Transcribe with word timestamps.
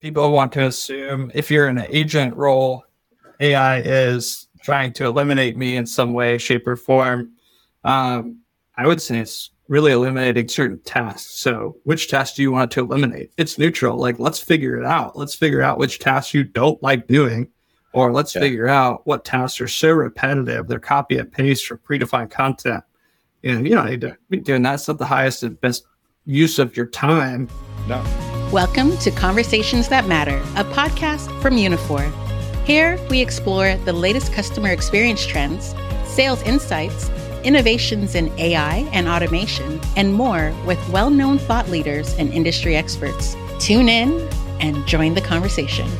people 0.00 0.30
want 0.30 0.52
to 0.52 0.66
assume 0.66 1.30
if 1.34 1.50
you're 1.50 1.68
in 1.68 1.78
an 1.78 1.86
agent 1.88 2.36
role, 2.36 2.84
AI 3.40 3.80
is 3.80 4.48
trying 4.62 4.92
to 4.94 5.04
eliminate 5.04 5.56
me 5.56 5.76
in 5.76 5.86
some 5.86 6.12
way, 6.12 6.38
shape, 6.38 6.66
or 6.66 6.76
form. 6.76 7.32
Um, 7.84 8.40
I 8.76 8.86
would 8.86 9.00
say 9.00 9.18
it's 9.18 9.50
really 9.68 9.92
eliminating 9.92 10.48
certain 10.48 10.80
tasks. 10.80 11.38
So, 11.38 11.76
which 11.84 12.08
tasks 12.08 12.36
do 12.36 12.42
you 12.42 12.52
want 12.52 12.70
to 12.72 12.80
eliminate? 12.80 13.32
It's 13.36 13.58
neutral. 13.58 13.96
Like, 13.96 14.18
let's 14.18 14.40
figure 14.40 14.78
it 14.78 14.84
out. 14.84 15.16
Let's 15.16 15.34
figure 15.34 15.62
out 15.62 15.78
which 15.78 15.98
tasks 15.98 16.34
you 16.34 16.44
don't 16.44 16.82
like 16.82 17.06
doing, 17.06 17.48
or 17.92 18.12
let's 18.12 18.34
yeah. 18.34 18.42
figure 18.42 18.68
out 18.68 19.06
what 19.06 19.24
tasks 19.24 19.60
are 19.60 19.68
so 19.68 19.90
repetitive 19.92 20.68
they're 20.68 20.78
copy 20.78 21.18
and 21.18 21.30
paste 21.30 21.66
from 21.66 21.78
predefined 21.78 22.30
content. 22.30 22.84
You 23.42 23.54
know, 23.54 23.60
you 23.60 23.74
don't 23.74 23.86
need 23.86 24.00
to 24.00 24.16
be 24.28 24.38
doing 24.38 24.62
that. 24.62 24.74
It's 24.74 24.88
not 24.88 24.98
the 24.98 25.06
highest 25.06 25.42
and 25.42 25.60
best 25.60 25.84
use 26.24 26.58
of 26.58 26.76
your 26.76 26.86
time. 26.86 27.48
No. 27.86 28.04
Welcome 28.52 28.96
to 28.98 29.10
Conversations 29.10 29.88
That 29.88 30.06
Matter, 30.06 30.36
a 30.54 30.62
podcast 30.62 31.42
from 31.42 31.56
Uniphore. 31.56 32.12
Here, 32.64 32.96
we 33.10 33.20
explore 33.20 33.74
the 33.78 33.92
latest 33.92 34.32
customer 34.32 34.68
experience 34.68 35.26
trends, 35.26 35.74
sales 36.04 36.42
insights, 36.44 37.10
innovations 37.42 38.14
in 38.14 38.30
AI 38.38 38.88
and 38.92 39.08
automation, 39.08 39.80
and 39.96 40.14
more 40.14 40.54
with 40.64 40.78
well 40.90 41.10
known 41.10 41.38
thought 41.38 41.68
leaders 41.70 42.14
and 42.18 42.32
industry 42.32 42.76
experts. 42.76 43.34
Tune 43.58 43.88
in 43.88 44.16
and 44.60 44.86
join 44.86 45.14
the 45.14 45.20
conversation. 45.22 45.90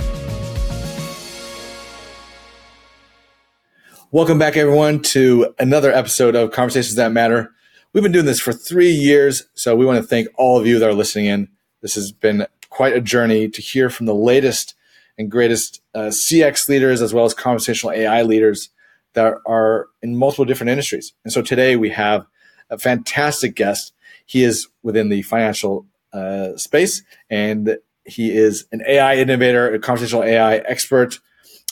Welcome 4.12 4.38
back, 4.38 4.56
everyone, 4.56 5.02
to 5.02 5.52
another 5.58 5.91
episode 5.91 6.36
of 6.36 6.52
Conversations 6.52 6.94
That 6.94 7.10
Matter. 7.10 7.50
We've 7.92 8.05
been 8.05 8.12
doing 8.12 8.24
this 8.24 8.38
for 8.38 8.52
three 8.52 8.92
years, 8.92 9.48
so 9.55 9.74
we 9.74 9.84
want 9.84 10.00
to 10.00 10.06
thank 10.06 10.28
all 10.36 10.60
of 10.60 10.64
you 10.64 10.78
that 10.78 10.88
are 10.88 10.94
listening 10.94 11.27
in. 11.27 11.48
This 11.86 11.95
has 11.95 12.10
been 12.10 12.48
quite 12.68 12.96
a 12.96 13.00
journey 13.00 13.48
to 13.48 13.62
hear 13.62 13.90
from 13.90 14.06
the 14.06 14.14
latest 14.14 14.74
and 15.16 15.30
greatest 15.30 15.80
uh, 15.94 16.10
CX 16.10 16.68
leaders 16.68 17.00
as 17.00 17.14
well 17.14 17.24
as 17.24 17.32
conversational 17.32 17.92
AI 17.92 18.22
leaders 18.22 18.70
that 19.12 19.34
are 19.47 19.86
in 20.02 20.16
multiple 20.16 20.44
different 20.44 20.70
industries. 20.70 21.12
And 21.22 21.33
so 21.33 21.42
today 21.42 21.77
we 21.77 21.91
have 21.91 22.27
a 22.70 22.77
fantastic 22.77 23.55
guest. 23.55 23.92
He 24.27 24.42
is 24.42 24.66
within 24.83 25.11
the 25.11 25.22
financial 25.22 25.86
uh, 26.12 26.56
space 26.56 27.05
and 27.30 27.78
he 28.05 28.36
is 28.36 28.66
an 28.72 28.83
AI 28.84 29.18
innovator, 29.18 29.72
a 29.72 29.78
conversational 29.78 30.24
AI 30.24 30.56
expert. 30.56 31.20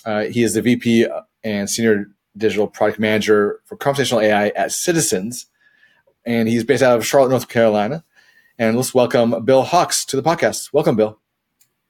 Uh, 0.04 0.26
he 0.26 0.44
is 0.44 0.54
the 0.54 0.62
VP 0.62 1.08
and 1.42 1.68
senior 1.68 2.06
digital 2.36 2.68
product 2.68 3.00
manager 3.00 3.58
for 3.64 3.76
conversational 3.76 4.20
AI 4.20 4.50
at 4.50 4.70
Citizens. 4.70 5.46
And 6.24 6.48
he's 6.48 6.62
based 6.62 6.84
out 6.84 6.96
of 6.96 7.04
Charlotte, 7.04 7.30
North 7.30 7.48
Carolina. 7.48 8.04
And 8.58 8.76
let's 8.76 8.94
welcome 8.94 9.44
Bill 9.44 9.64
Hawks 9.64 10.04
to 10.06 10.16
the 10.16 10.22
podcast. 10.22 10.72
Welcome, 10.72 10.94
Bill. 10.94 11.18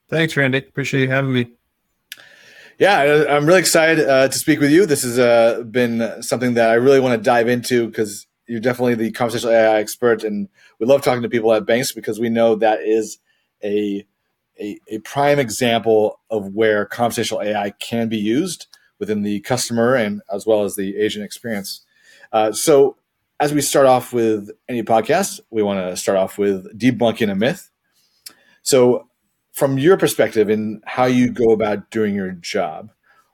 Thanks, 0.09 0.37
Randy. 0.37 0.59
Appreciate 0.59 1.03
you 1.03 1.11
having 1.11 1.33
me. 1.33 1.53
Yeah, 2.79 3.27
I'm 3.29 3.45
really 3.45 3.61
excited 3.61 4.09
uh, 4.09 4.29
to 4.29 4.39
speak 4.39 4.61
with 4.61 4.71
you. 4.71 4.87
This 4.87 5.03
has 5.03 5.19
uh, 5.19 5.63
been 5.63 6.23
something 6.23 6.55
that 6.55 6.71
I 6.71 6.75
really 6.75 7.01
want 7.01 7.19
to 7.19 7.23
dive 7.23 7.49
into 7.49 7.87
because 7.87 8.27
you're 8.47 8.61
definitely 8.61 8.95
the 8.95 9.13
conversational 9.13 9.55
AI 9.55 9.79
expert, 9.79 10.25
and 10.25 10.49
we 10.79 10.87
love 10.87 11.03
talking 11.03 11.23
to 11.23 11.29
people 11.29 11.53
at 11.53 11.67
banks 11.67 11.93
because 11.93 12.19
we 12.19 12.31
know 12.31 12.57
that 12.57 12.81
is 12.81 13.19
a, 13.63 14.07
a, 14.59 14.81
a 14.89 14.99
prime 15.01 15.39
example 15.39 16.19
of 16.31 16.55
where 16.55 16.87
conversational 16.87 17.43
AI 17.43 17.71
can 17.79 18.09
be 18.09 18.19
used 18.19 18.67
within 18.99 19.23
the 19.23 19.41
customer 19.41 19.95
and 19.95 20.23
as 20.33 20.47
well 20.47 20.65
as 20.65 20.77
the 20.77 20.97
agent 20.97 21.25
experience. 21.25 21.83
Uh, 22.33 22.53
so 22.53 22.97
as 23.41 23.53
we 23.53 23.61
start 23.61 23.87
off 23.87 24.13
with 24.13 24.51
any 24.69 24.83
podcast, 24.83 25.41
we 25.51 25.63
want 25.63 25.81
to 25.81 25.97
start 25.97 26.19
off 26.19 26.39
with 26.39 26.79
debunking 26.79 27.31
a 27.31 27.35
myth. 27.35 27.71
So, 28.63 29.09
from 29.53 29.79
your 29.79 29.97
perspective 29.97 30.49
and 30.49 30.83
how 30.87 31.05
you 31.05 31.31
go 31.31 31.53
about 31.53 31.91
doing 31.91 32.15
your 32.15 32.33
job, 32.33 32.91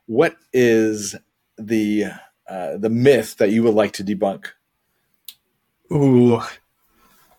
what 0.06 0.37
is 0.53 1.15
the 1.56 2.06
uh, 2.48 2.77
the 2.77 2.91
myth 2.91 3.37
that 3.37 3.51
you 3.51 3.62
would 3.62 3.75
like 3.75 3.93
to 3.93 4.05
debunk? 4.05 4.47
Ooh, 5.93 6.41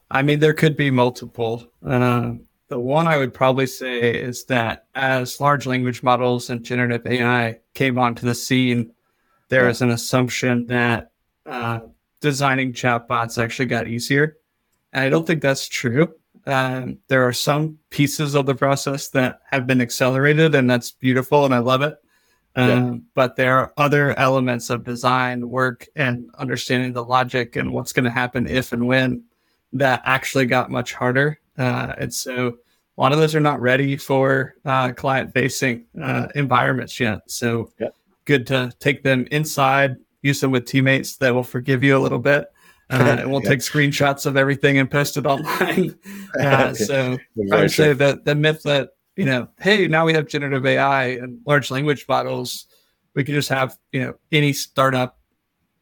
I 0.10 0.22
mean, 0.22 0.40
there 0.40 0.54
could 0.54 0.76
be 0.76 0.92
multiple. 0.92 1.68
Uh, 1.86 2.34
the 2.68 2.80
one 2.80 3.08
I 3.08 3.18
would 3.18 3.34
probably 3.34 3.68
say 3.68 4.14
is 4.14 4.46
that 4.46 4.86
as 4.96 5.40
large 5.40 5.66
language 5.66 6.04
models 6.04 6.50
and 6.50 6.64
generative 6.64 7.06
AI 7.06 7.60
came 7.74 7.98
onto 7.98 8.26
the 8.26 8.36
scene, 8.36 8.94
there 9.50 9.68
is 9.68 9.82
an 9.82 9.90
assumption 9.90 10.68
that 10.68 11.12
uh, 11.46 11.80
designing 12.22 12.74
chatbots 12.74 13.42
actually 13.42 13.66
got 13.66 13.88
easier. 13.88 14.38
And 14.94 15.04
I 15.04 15.10
don't 15.10 15.28
think 15.28 15.42
that's 15.42 15.68
true. 15.68 16.14
Um, 16.46 16.98
there 17.08 17.28
are 17.28 17.34
some 17.34 17.78
pieces 17.90 18.36
of 18.36 18.46
the 18.46 18.56
process 18.56 19.10
that 19.10 19.42
have 19.52 19.68
been 19.68 19.82
accelerated, 19.82 20.56
and 20.56 20.70
that's 20.70 20.92
beautiful, 20.92 21.46
and 21.46 21.54
I 21.54 21.60
love 21.60 21.82
it. 21.82 21.98
Um, 22.56 22.70
yeah. 22.70 23.00
But 23.14 23.36
there 23.36 23.58
are 23.58 23.74
other 23.78 24.18
elements 24.18 24.70
of 24.70 24.84
design 24.84 25.50
work 25.50 25.88
and 25.96 26.30
understanding 26.38 26.94
the 26.94 27.04
logic 27.04 27.56
and 27.56 27.72
what's 27.72 27.94
going 27.94 28.06
to 28.06 28.12
happen 28.12 28.48
if 28.48 28.74
and 28.74 28.88
when 28.88 29.24
that 29.74 30.02
actually 30.04 30.46
got 30.46 30.72
much 30.72 30.94
harder. 30.94 31.40
Uh, 31.58 31.94
and 31.98 32.14
so 32.14 32.58
a 32.98 33.02
lot 33.02 33.14
of 33.14 33.20
those 33.20 33.36
are 33.36 33.40
not 33.40 33.62
ready 33.62 33.96
for 33.96 34.56
uh, 34.66 34.92
client 34.92 35.34
facing 35.34 35.86
uh, 36.02 36.28
environments 36.36 37.00
yet. 37.00 37.20
So 37.28 37.72
yeah. 37.80 37.90
good 38.26 38.46
to 38.48 38.74
take 38.80 39.04
them 39.04 39.28
inside, 39.32 39.96
use 40.22 40.40
them 40.42 40.52
with 40.52 40.66
teammates 40.66 41.18
that 41.18 41.34
will 41.34 41.44
forgive 41.44 41.84
you 41.84 41.98
a 41.98 42.00
little 42.00 42.20
bit. 42.20 42.48
Uh, 42.90 43.16
and 43.20 43.32
we'll 43.32 43.42
yeah. 43.44 43.50
take 43.50 43.60
screenshots 43.60 44.26
of 44.26 44.38
everything 44.38 44.78
and 44.78 44.90
post 44.90 45.18
it 45.18 45.26
online. 45.26 45.96
Uh, 46.40 46.74
so 46.74 47.18
I 47.52 47.60
would 47.60 47.72
say 47.72 47.92
that 47.92 48.24
the 48.24 48.34
myth 48.34 48.64
that, 48.64 48.92
you 49.18 49.26
know, 49.26 49.50
hey, 49.60 49.86
now 49.90 50.06
we 50.06 50.14
have 50.14 50.28
generative 50.28 50.66
AI 50.66 51.08
and 51.08 51.42
large 51.46 51.70
language 51.70 52.06
models. 52.08 52.68
We 53.16 53.26
can 53.26 53.36
just 53.36 53.50
have, 53.50 53.78
you 53.92 54.02
know, 54.02 54.14
any 54.32 54.54
startup, 54.54 55.20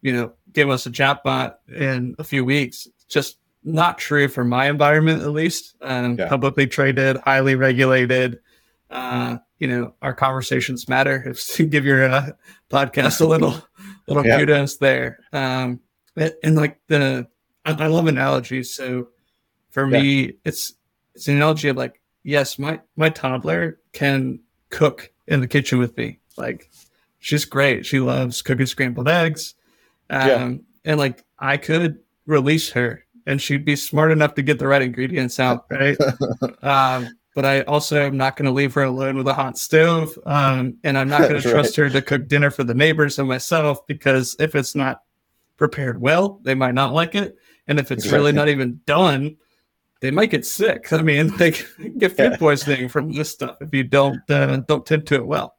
you 0.02 0.12
know, 0.12 0.32
give 0.52 0.68
us 0.70 0.86
a 0.86 0.90
chatbot 0.90 1.54
in 1.68 2.16
a 2.18 2.24
few 2.24 2.44
weeks. 2.44 2.88
Just 3.08 3.38
not 3.62 3.98
true 3.98 4.26
for 4.26 4.44
my 4.44 4.68
environment, 4.68 5.22
at 5.22 5.30
least. 5.30 5.76
Um, 5.82 6.18
yeah. 6.18 6.28
Publicly 6.28 6.66
traded, 6.66 7.18
highly 7.18 7.54
regulated. 7.54 8.40
Uh, 8.90 9.38
you 9.60 9.68
know, 9.68 9.94
our 10.02 10.14
conversations 10.14 10.88
matter. 10.88 11.22
If 11.26 11.58
you 11.58 11.66
give 11.66 11.84
your 11.84 12.08
uh, 12.08 12.30
podcast 12.70 13.20
a 13.20 13.26
little 13.26 13.62
little 14.12 14.26
yeah. 14.26 14.38
kudos 14.38 14.76
there. 14.76 15.20
Um, 15.32 15.80
and 16.42 16.56
like 16.56 16.78
the, 16.88 17.26
I, 17.64 17.72
I 17.72 17.86
love 17.86 18.06
analogies. 18.06 18.74
So 18.74 19.08
for 19.70 19.88
yeah. 19.88 20.00
me, 20.00 20.32
it's 20.44 20.74
it's 21.14 21.28
an 21.28 21.36
analogy 21.36 21.68
of 21.68 21.76
like, 21.76 22.00
yes, 22.22 22.58
my 22.58 22.80
my 22.96 23.08
toddler 23.08 23.78
can 23.92 24.40
cook 24.70 25.12
in 25.26 25.40
the 25.40 25.48
kitchen 25.48 25.78
with 25.78 25.96
me. 25.96 26.18
Like, 26.36 26.70
she's 27.18 27.44
great. 27.44 27.86
She 27.86 28.00
loves 28.00 28.42
cooking 28.42 28.66
scrambled 28.66 29.08
eggs. 29.08 29.54
Um, 30.08 30.28
yeah. 30.28 30.52
and 30.86 30.98
like 30.98 31.24
I 31.38 31.56
could 31.56 32.00
release 32.26 32.70
her 32.70 33.04
and 33.26 33.40
she'd 33.40 33.64
be 33.64 33.76
smart 33.76 34.10
enough 34.10 34.34
to 34.34 34.42
get 34.42 34.58
the 34.58 34.66
right 34.66 34.82
ingredients 34.82 35.38
out, 35.38 35.66
right? 35.70 35.96
um, 36.62 37.08
but 37.40 37.48
I 37.48 37.62
also 37.62 38.02
am 38.02 38.18
not 38.18 38.36
going 38.36 38.44
to 38.44 38.52
leave 38.52 38.74
her 38.74 38.82
alone 38.82 39.16
with 39.16 39.26
a 39.26 39.32
hot 39.32 39.56
stove. 39.56 40.18
Um, 40.26 40.76
and 40.84 40.98
I'm 40.98 41.08
not 41.08 41.20
going 41.30 41.40
to 41.40 41.50
trust 41.50 41.78
right. 41.78 41.84
her 41.84 41.90
to 41.98 42.02
cook 42.02 42.28
dinner 42.28 42.50
for 42.50 42.64
the 42.64 42.74
neighbors 42.74 43.18
and 43.18 43.26
myself 43.26 43.86
because 43.86 44.36
if 44.38 44.54
it's 44.54 44.74
not 44.74 45.00
prepared 45.56 46.02
well, 46.02 46.38
they 46.42 46.54
might 46.54 46.74
not 46.74 46.92
like 46.92 47.14
it. 47.14 47.38
And 47.66 47.80
if 47.80 47.90
it's 47.90 48.12
really 48.12 48.32
not 48.32 48.50
even 48.50 48.82
done, 48.84 49.38
they 50.02 50.10
might 50.10 50.28
get 50.28 50.44
sick. 50.44 50.92
I 50.92 51.00
mean, 51.00 51.28
they 51.38 51.54
get 51.96 52.14
food 52.14 52.38
poisoning 52.38 52.90
from 52.90 53.10
this 53.10 53.30
stuff 53.30 53.56
if 53.62 53.72
you 53.72 53.84
don't 53.84 54.20
uh, 54.28 54.58
don't 54.58 54.84
tend 54.84 55.06
to 55.06 55.14
it 55.14 55.26
well. 55.26 55.56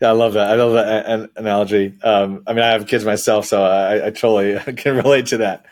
Yeah, 0.00 0.08
I 0.08 0.12
love 0.12 0.32
that. 0.32 0.48
I 0.48 0.54
love 0.54 0.72
that 0.72 1.30
analogy. 1.36 1.98
Um, 2.02 2.44
I 2.46 2.54
mean, 2.54 2.64
I 2.64 2.68
have 2.68 2.86
kids 2.86 3.04
myself, 3.04 3.44
so 3.44 3.62
I, 3.62 4.06
I 4.06 4.10
totally 4.10 4.58
can 4.76 4.96
relate 4.96 5.26
to 5.26 5.36
that. 5.36 5.66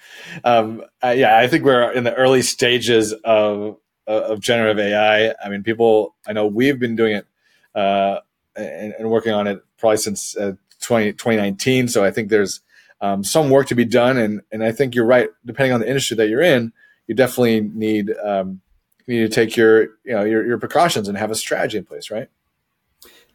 Um, 0.44 0.84
I, 1.00 1.14
yeah, 1.14 1.38
I 1.38 1.48
think 1.48 1.64
we're 1.64 1.90
in 1.90 2.04
the 2.04 2.14
early 2.14 2.42
stages 2.42 3.14
of 3.24 3.78
of 4.12 4.41
generative 4.41 4.78
AI. 4.78 5.34
I 5.42 5.48
mean, 5.48 5.62
people. 5.62 6.14
I 6.26 6.32
know 6.32 6.46
we've 6.46 6.78
been 6.78 6.96
doing 6.96 7.16
it 7.16 7.26
uh, 7.75 8.20
and, 8.56 8.94
and, 8.99 9.10
working 9.10 9.32
on 9.32 9.46
it 9.46 9.62
probably 9.78 9.99
since 9.99 10.37
uh, 10.37 10.52
20, 10.81 11.12
2019. 11.12 11.88
So 11.88 12.05
I 12.05 12.10
think 12.10 12.28
there's 12.28 12.60
um, 13.00 13.22
some 13.22 13.50
work 13.50 13.66
to 13.69 13.75
be 13.75 13.84
done, 13.84 14.16
and 14.16 14.40
and 14.50 14.64
I 14.64 14.72
think 14.72 14.94
you're 14.94 15.06
right. 15.06 15.28
Depending 15.44 15.72
on 15.72 15.81
the 15.81 15.88
industry 15.88 16.16
that 16.16 16.28
you're 16.28 16.43
in, 16.43 16.72
you 17.06 17.14
definitely 17.14 17.60
need 17.60 18.12
um, 18.25 18.60
you 19.06 19.20
need 19.20 19.31
to 19.31 19.34
take 19.34 19.56
your 19.56 19.82
you 20.05 20.12
know 20.12 20.25
your, 20.25 20.46
your 20.46 20.58
precautions 20.58 21.08
and 21.08 21.16
have 21.16 21.31
a 21.31 21.37
strategy 21.37 21.78
in 21.78 21.84
place, 21.84 22.10
right? 22.10 22.28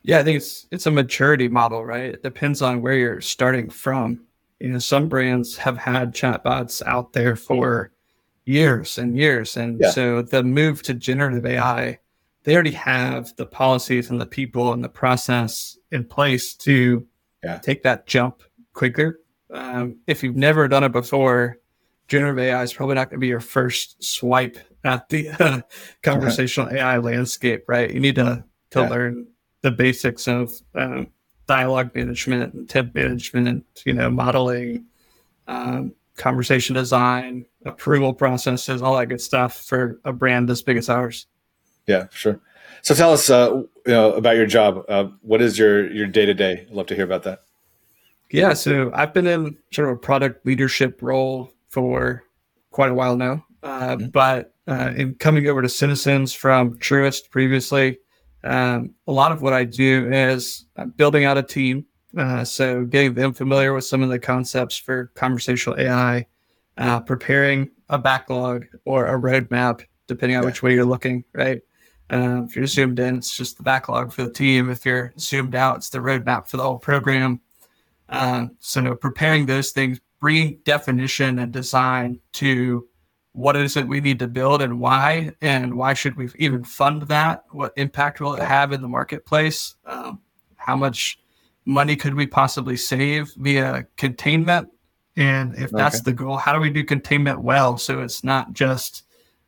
Yeah, 0.01 0.19
I 0.19 0.23
think 0.23 0.37
it's 0.37 0.67
it's 0.71 0.85
a 0.85 0.91
maturity 0.91 1.47
model, 1.47 1.85
right? 1.85 2.13
It 2.13 2.23
depends 2.23 2.61
on 2.61 2.81
where 2.81 2.93
you're 2.93 3.21
starting 3.21 3.69
from. 3.69 4.21
You 4.59 4.69
know, 4.69 4.79
some 4.79 5.07
brands 5.07 5.57
have 5.57 5.77
had 5.77 6.13
chatbots 6.13 6.81
out 6.85 7.13
there 7.13 7.35
for 7.35 7.91
years 8.45 8.97
and 8.97 9.17
years, 9.17 9.57
and 9.57 9.79
yeah. 9.79 9.91
so 9.91 10.21
the 10.21 10.43
move 10.43 10.83
to 10.83 10.93
generative 10.93 11.45
AI, 11.45 11.99
they 12.43 12.53
already 12.53 12.71
have 12.71 13.33
the 13.37 13.45
policies 13.45 14.09
and 14.09 14.19
the 14.19 14.25
people 14.25 14.73
and 14.73 14.83
the 14.83 14.89
process 14.89 15.77
in 15.91 16.03
place 16.03 16.53
to 16.55 17.05
yeah. 17.43 17.57
take 17.57 17.83
that 17.83 18.05
jump 18.05 18.43
quicker. 18.73 19.21
Um, 19.51 19.97
if 20.07 20.23
you've 20.23 20.35
never 20.35 20.67
done 20.67 20.83
it 20.83 20.91
before, 20.91 21.57
generative 22.07 22.39
AI 22.39 22.63
is 22.63 22.73
probably 22.73 22.95
not 22.95 23.09
going 23.09 23.19
to 23.19 23.21
be 23.21 23.27
your 23.27 23.39
first 23.39 24.03
swipe 24.03 24.57
at 24.83 25.07
the 25.09 25.29
uh, 25.39 25.61
conversational 26.01 26.69
AI 26.69 26.97
landscape, 26.97 27.63
right? 27.67 27.91
You 27.91 27.99
need 27.99 28.15
to 28.15 28.43
to 28.71 28.81
Yeah. 28.81 28.89
learn 28.89 29.27
the 29.61 29.71
basics 29.71 30.27
of 30.27 30.51
um, 30.75 31.07
dialogue 31.47 31.91
management, 31.95 32.53
and 32.53 32.69
tip 32.69 32.93
management, 32.95 33.65
you 33.85 33.93
know, 33.93 34.09
modeling, 34.09 34.85
um, 35.47 35.93
conversation 36.17 36.75
design, 36.75 37.45
approval 37.65 38.13
processes, 38.13 38.81
all 38.81 38.97
that 38.97 39.07
good 39.07 39.21
stuff 39.21 39.65
for 39.65 39.99
a 40.05 40.13
brand 40.13 40.49
as 40.49 40.61
big 40.61 40.77
as 40.77 40.89
ours. 40.89 41.27
Yeah, 41.87 42.07
sure. 42.11 42.39
So 42.81 42.93
tell 42.93 43.13
us, 43.13 43.29
uh, 43.29 43.63
you 43.85 43.93
know, 43.93 44.13
about 44.13 44.35
your 44.35 44.45
job. 44.45 44.83
Uh, 44.89 45.05
what 45.21 45.41
is 45.41 45.57
your 45.57 45.91
your 45.91 46.07
day 46.07 46.25
to 46.25 46.33
day? 46.33 46.65
I'd 46.69 46.75
love 46.75 46.87
to 46.87 46.95
hear 46.95 47.05
about 47.05 47.23
that. 47.23 47.43
Yeah, 48.29 48.53
so 48.53 48.91
I've 48.93 49.13
been 49.13 49.27
in 49.27 49.57
sort 49.71 49.89
of 49.89 49.95
a 49.95 49.99
product 49.99 50.45
leadership 50.45 51.01
role 51.01 51.51
for 51.69 52.23
quite 52.71 52.89
a 52.89 52.93
while 52.93 53.15
now. 53.15 53.45
Uh, 53.61 53.95
But 53.95 54.53
uh, 54.67 54.91
in 54.95 55.15
coming 55.15 55.47
over 55.47 55.61
to 55.61 55.69
Citizens 55.69 56.33
from 56.33 56.77
Truist 56.79 57.29
previously, 57.29 57.99
um, 58.43 58.95
a 59.07 59.11
lot 59.11 59.31
of 59.31 59.41
what 59.41 59.53
I 59.53 59.63
do 59.63 60.09
is 60.11 60.65
I'm 60.75 60.89
building 60.89 61.25
out 61.25 61.37
a 61.37 61.43
team. 61.43 61.85
Uh, 62.17 62.43
so 62.43 62.85
getting 62.85 63.13
them 63.13 63.33
familiar 63.33 63.73
with 63.73 63.85
some 63.85 64.03
of 64.03 64.09
the 64.09 64.19
concepts 64.19 64.77
for 64.77 65.07
conversational 65.15 65.79
AI, 65.79 66.25
uh, 66.77 66.99
preparing 66.99 67.69
a 67.89 67.97
backlog 67.97 68.65
or 68.85 69.07
a 69.07 69.19
roadmap, 69.19 69.83
depending 70.07 70.37
on 70.37 70.43
Yeah. 70.43 70.47
which 70.47 70.61
way 70.63 70.73
you're 70.73 70.85
looking, 70.85 71.23
right? 71.33 71.61
Um, 72.09 72.43
if 72.43 72.55
you're 72.55 72.67
zoomed 72.67 72.99
in, 72.99 73.17
it's 73.17 73.35
just 73.35 73.57
the 73.57 73.63
backlog 73.63 74.11
for 74.11 74.23
the 74.23 74.31
team. 74.31 74.69
If 74.69 74.85
you're 74.85 75.13
zoomed 75.19 75.55
out, 75.55 75.77
it's 75.77 75.89
the 75.89 75.99
roadmap 75.99 76.47
for 76.47 76.57
the 76.57 76.63
whole 76.63 76.77
program. 76.77 77.39
Um, 78.09 78.51
so 78.59 78.93
preparing 78.95 79.45
those 79.45 79.71
things, 79.71 79.99
bringing 80.19 80.59
definition 80.65 81.39
and 81.39 81.51
design 81.51 82.19
to 82.33 82.87
what 83.31 83.55
is 83.55 83.75
it 83.75 83.87
we 83.87 83.99
need 83.99 84.19
to 84.19 84.27
build 84.27 84.61
and 84.61 84.79
why, 84.79 85.31
and 85.41 85.73
why 85.75 85.95
should 85.95 86.15
we 86.15 86.29
even 86.37 86.63
fund 86.63 87.03
that? 87.03 87.45
What 87.49 87.73
impact 87.77 88.21
will 88.21 88.35
it 88.35 88.43
have 88.43 88.71
in 88.71 88.81
the 88.83 88.87
marketplace? 88.87 89.73
Um, 89.85 90.19
how 90.55 90.75
much 90.75 91.17
money 91.65 91.95
could 91.95 92.13
we 92.15 92.27
possibly 92.27 92.77
save 92.77 93.31
via 93.37 93.85
containment? 93.97 94.69
And 95.15 95.55
if 95.55 95.71
that's 95.71 95.97
Okay. 95.97 96.03
the 96.05 96.13
goal, 96.13 96.37
how 96.37 96.53
do 96.53 96.59
we 96.59 96.69
do 96.69 96.83
containment 96.83 97.41
well? 97.41 97.77
So 97.77 98.01
it's 98.01 98.23
not 98.23 98.53
just, 98.53 99.03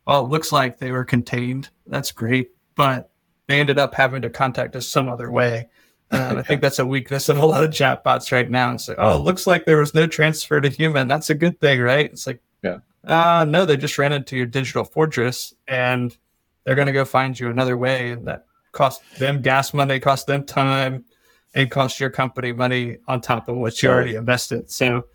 well, 0.06 0.24
it 0.24 0.28
looks 0.28 0.52
like 0.52 0.78
they 0.78 0.92
were 0.92 1.04
contained. 1.04 1.70
That's 1.86 2.12
great, 2.12 2.50
but 2.76 3.10
they 3.48 3.60
ended 3.60 3.78
up 3.78 3.94
having 3.94 4.22
to 4.22 4.30
contact 4.30 4.76
us 4.76 4.86
some 4.86 5.08
other 5.08 5.30
way. 5.30 5.68
Um, 6.12 6.38
I 6.38 6.42
think 6.42 6.60
that's 6.60 6.78
a 6.78 6.86
weakness 6.86 7.28
of 7.28 7.38
a 7.38 7.46
lot 7.46 7.64
of 7.64 7.70
chatbots 7.70 8.30
right 8.30 8.48
now. 8.48 8.72
It's 8.72 8.86
like, 8.88 8.96
oh, 9.00 9.16
it 9.16 9.22
looks 9.24 9.44
like 9.46 9.64
there 9.64 9.78
was 9.78 9.92
no 9.92 10.06
transfer 10.06 10.60
to 10.60 10.68
human. 10.68 11.08
That's 11.08 11.30
a 11.30 11.34
good 11.34 11.58
thing, 11.60 11.80
right? 11.80 12.06
It's 12.12 12.28
like, 12.28 12.40
Yeah. 12.62 12.78
uh, 13.04 13.44
no, 13.48 13.64
they 13.66 13.76
just 13.76 13.98
ran 13.98 14.12
into 14.12 14.36
your 14.36 14.46
digital 14.46 14.84
fortress 14.84 15.52
and 15.66 16.16
they're 16.64 16.76
going 16.76 16.86
to 16.86 16.92
go 16.92 17.04
find 17.04 17.38
you 17.38 17.50
another 17.50 17.76
way. 17.76 18.12
And 18.12 18.24
that 18.28 18.46
cost 18.70 19.02
them 19.18 19.42
gas 19.42 19.74
money, 19.74 19.98
cost 19.98 20.28
them 20.28 20.44
time, 20.44 21.04
and 21.54 21.70
cost 21.70 22.00
your 22.00 22.10
company 22.10 22.52
money 22.52 22.98
on 23.08 23.20
top 23.20 23.48
of 23.48 23.56
what 23.56 23.82
you 23.82 23.88
already 23.88 24.14
invested. 24.14 24.70
So, 24.70 25.06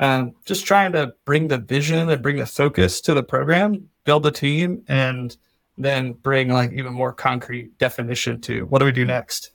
um, 0.00 0.34
just 0.44 0.64
trying 0.64 0.92
to 0.92 1.12
bring 1.24 1.48
the 1.48 1.58
vision 1.58 2.08
and 2.08 2.22
bring 2.22 2.36
the 2.36 2.46
focus 2.46 3.00
to 3.02 3.14
the 3.14 3.22
program, 3.22 3.88
build 4.04 4.26
a 4.26 4.30
team, 4.30 4.84
and 4.88 5.36
then 5.76 6.12
bring 6.12 6.50
like 6.50 6.72
even 6.72 6.92
more 6.92 7.12
concrete 7.12 7.76
definition 7.78 8.40
to 8.42 8.66
what 8.66 8.78
do 8.78 8.84
we 8.84 8.92
do 8.92 9.04
next. 9.04 9.50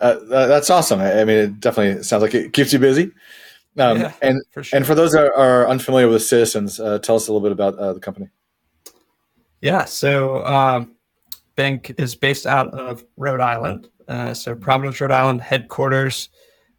Uh, 0.00 0.16
that's 0.46 0.70
awesome. 0.70 1.00
I, 1.00 1.20
I 1.20 1.24
mean, 1.24 1.36
it 1.36 1.60
definitely 1.60 2.02
sounds 2.04 2.22
like 2.22 2.34
it 2.34 2.52
keeps 2.52 2.72
you 2.72 2.78
busy. 2.78 3.10
Um, 3.76 4.00
Yeah, 4.00 4.12
and 4.22 4.40
For 4.52 4.62
sure. 4.62 4.76
and 4.76 4.86
for 4.86 4.94
those 4.94 5.12
that 5.12 5.32
are 5.36 5.68
unfamiliar 5.68 6.08
with 6.08 6.22
Citizens, 6.22 6.80
uh, 6.80 6.98
tell 6.98 7.16
us 7.16 7.28
a 7.28 7.32
little 7.32 7.46
bit 7.46 7.52
about 7.52 7.76
uh, 7.78 7.92
the 7.92 8.00
company. 8.00 8.28
Yeah, 9.60 9.84
so 9.84 10.44
um, 10.44 10.94
bank 11.56 11.94
is 11.98 12.14
based 12.14 12.46
out 12.46 12.72
of 12.74 13.04
Rhode 13.16 13.40
Island. 13.40 13.88
Uh, 14.08 14.34
so 14.34 14.54
Providence, 14.54 15.00
Rhode 15.00 15.10
Island 15.12 15.40
headquarters 15.40 16.30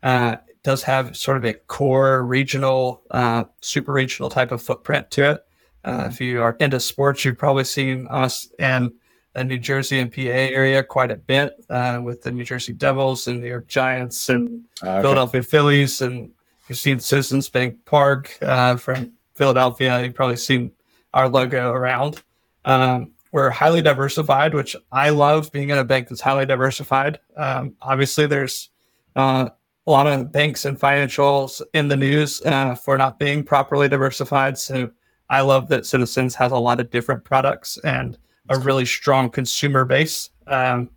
uh, 0.03 0.37
does 0.63 0.83
have 0.83 1.15
sort 1.15 1.37
of 1.37 1.45
a 1.45 1.53
core 1.53 2.23
regional, 2.25 3.03
uh, 3.11 3.43
super 3.61 3.93
regional 3.93 4.29
type 4.29 4.51
of 4.51 4.61
footprint 4.61 5.09
to 5.11 5.31
it. 5.31 5.45
Uh, 5.85 6.07
if 6.09 6.19
you 6.19 6.41
are 6.41 6.57
into 6.59 6.79
sports, 6.79 7.23
you've 7.23 7.37
probably 7.37 7.63
seen 7.63 8.07
us 8.09 8.49
in 8.59 8.91
the 9.33 9.43
New 9.43 9.57
Jersey 9.59 9.99
and 9.99 10.11
PA 10.11 10.21
area 10.21 10.83
quite 10.83 11.11
a 11.11 11.15
bit 11.15 11.53
uh, 11.69 12.01
with 12.03 12.21
the 12.23 12.31
New 12.31 12.43
Jersey 12.43 12.73
Devils 12.73 13.27
and 13.27 13.39
New 13.39 13.47
York 13.47 13.67
Giants 13.67 14.27
and 14.29 14.63
Uh, 14.83 14.89
okay. 14.89 15.01
Philadelphia 15.03 15.43
Phillies, 15.43 16.01
and 16.01 16.31
you've 16.67 16.77
seen 16.79 16.99
Citizens 16.99 17.47
Bank 17.47 17.77
Park 17.85 18.37
uh, 18.41 18.75
from 18.75 19.13
Philadelphia. 19.35 20.01
You've 20.03 20.15
probably 20.15 20.35
seen 20.37 20.71
our 21.13 21.29
logo 21.29 21.71
around. 21.71 22.21
Um, 22.65 23.11
we're 23.31 23.49
highly 23.49 23.81
diversified, 23.81 24.53
which 24.53 24.75
I 24.91 25.09
love 25.09 25.51
being 25.51 25.69
in 25.69 25.77
a 25.77 25.83
bank 25.83 26.07
that's 26.07 26.21
highly 26.21 26.45
diversified. 26.45 27.19
Um, 27.37 27.75
obviously, 27.81 28.25
there's 28.25 28.69
uh, 29.15 29.49
a 29.85 29.91
lot 29.91 30.07
of 30.07 30.31
banks 30.31 30.65
and 30.65 30.79
financials 30.79 31.61
in 31.73 31.87
the 31.87 31.97
news 31.97 32.41
uh, 32.43 32.75
for 32.75 32.97
not 32.97 33.19
being 33.19 33.43
properly 33.43 33.87
diversified. 33.87 34.57
So 34.57 34.91
I 35.29 35.41
love 35.41 35.67
that 35.69 35.85
Citizens 35.85 36.35
has 36.35 36.51
a 36.51 36.57
lot 36.57 36.79
of 36.79 36.89
different 36.89 37.23
products 37.23 37.77
and 37.83 38.17
a 38.49 38.57
really 38.57 38.85
strong 38.85 39.29
consumer 39.29 39.85
base. 39.85 40.29
Um, 40.47 40.89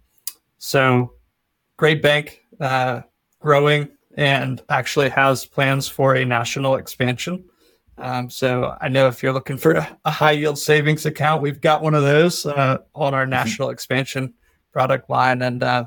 so 0.58 1.12
great 1.76 2.00
bank, 2.02 2.42
uh, 2.60 3.02
growing, 3.40 3.88
and 4.16 4.62
actually 4.68 5.10
has 5.10 5.44
plans 5.44 5.88
for 5.88 6.16
a 6.16 6.24
national 6.24 6.76
expansion. 6.76 7.44
Um, 7.98 8.30
so 8.30 8.76
I 8.80 8.88
know 8.88 9.06
if 9.06 9.22
you're 9.22 9.32
looking 9.32 9.58
for 9.58 9.72
a, 9.72 9.98
a 10.04 10.10
high 10.10 10.32
yield 10.32 10.58
savings 10.58 11.06
account, 11.06 11.42
we've 11.42 11.60
got 11.60 11.82
one 11.82 11.94
of 11.94 12.02
those 12.02 12.46
uh, 12.46 12.78
on 12.94 13.14
our 13.14 13.26
national 13.26 13.70
expansion 13.70 14.34
product 14.72 15.10
line, 15.10 15.42
and 15.42 15.62
uh, 15.62 15.84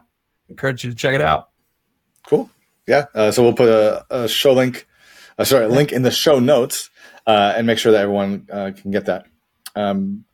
encourage 0.47 0.83
you 0.83 0.91
to 0.91 0.95
check 0.95 1.15
it 1.15 1.21
out. 1.21 1.49
Cool. 2.27 2.49
Yeah. 2.87 3.05
Uh, 3.15 3.31
so 3.31 3.41
we'll 3.41 3.53
put 3.53 3.69
a, 3.69 4.05
a 4.11 4.27
show 4.27 4.53
link, 4.53 4.87
uh, 5.39 5.43
sorry, 5.43 5.65
a 5.65 5.69
link 5.69 5.91
in 5.91 6.03
the 6.03 6.11
show 6.11 6.39
notes, 6.39 6.91
uh, 7.25 7.53
and 7.57 7.65
make 7.65 7.79
sure 7.79 7.91
that 7.91 8.01
everyone 8.01 8.47
uh, 8.51 8.71
can 8.75 8.91
get 8.91 9.05
that. 9.05 9.25
Um, 9.75 10.25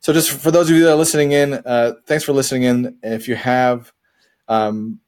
so 0.00 0.12
just 0.12 0.30
for 0.30 0.50
those 0.50 0.68
of 0.68 0.76
you 0.76 0.84
that 0.84 0.92
are 0.92 0.96
listening 0.96 1.32
in, 1.32 1.54
uh, 1.54 1.92
thanks 2.06 2.24
for 2.24 2.32
listening 2.32 2.64
in. 2.64 2.98
If 3.02 3.28
you 3.28 3.36
have 3.36 3.92
um, 4.48 4.98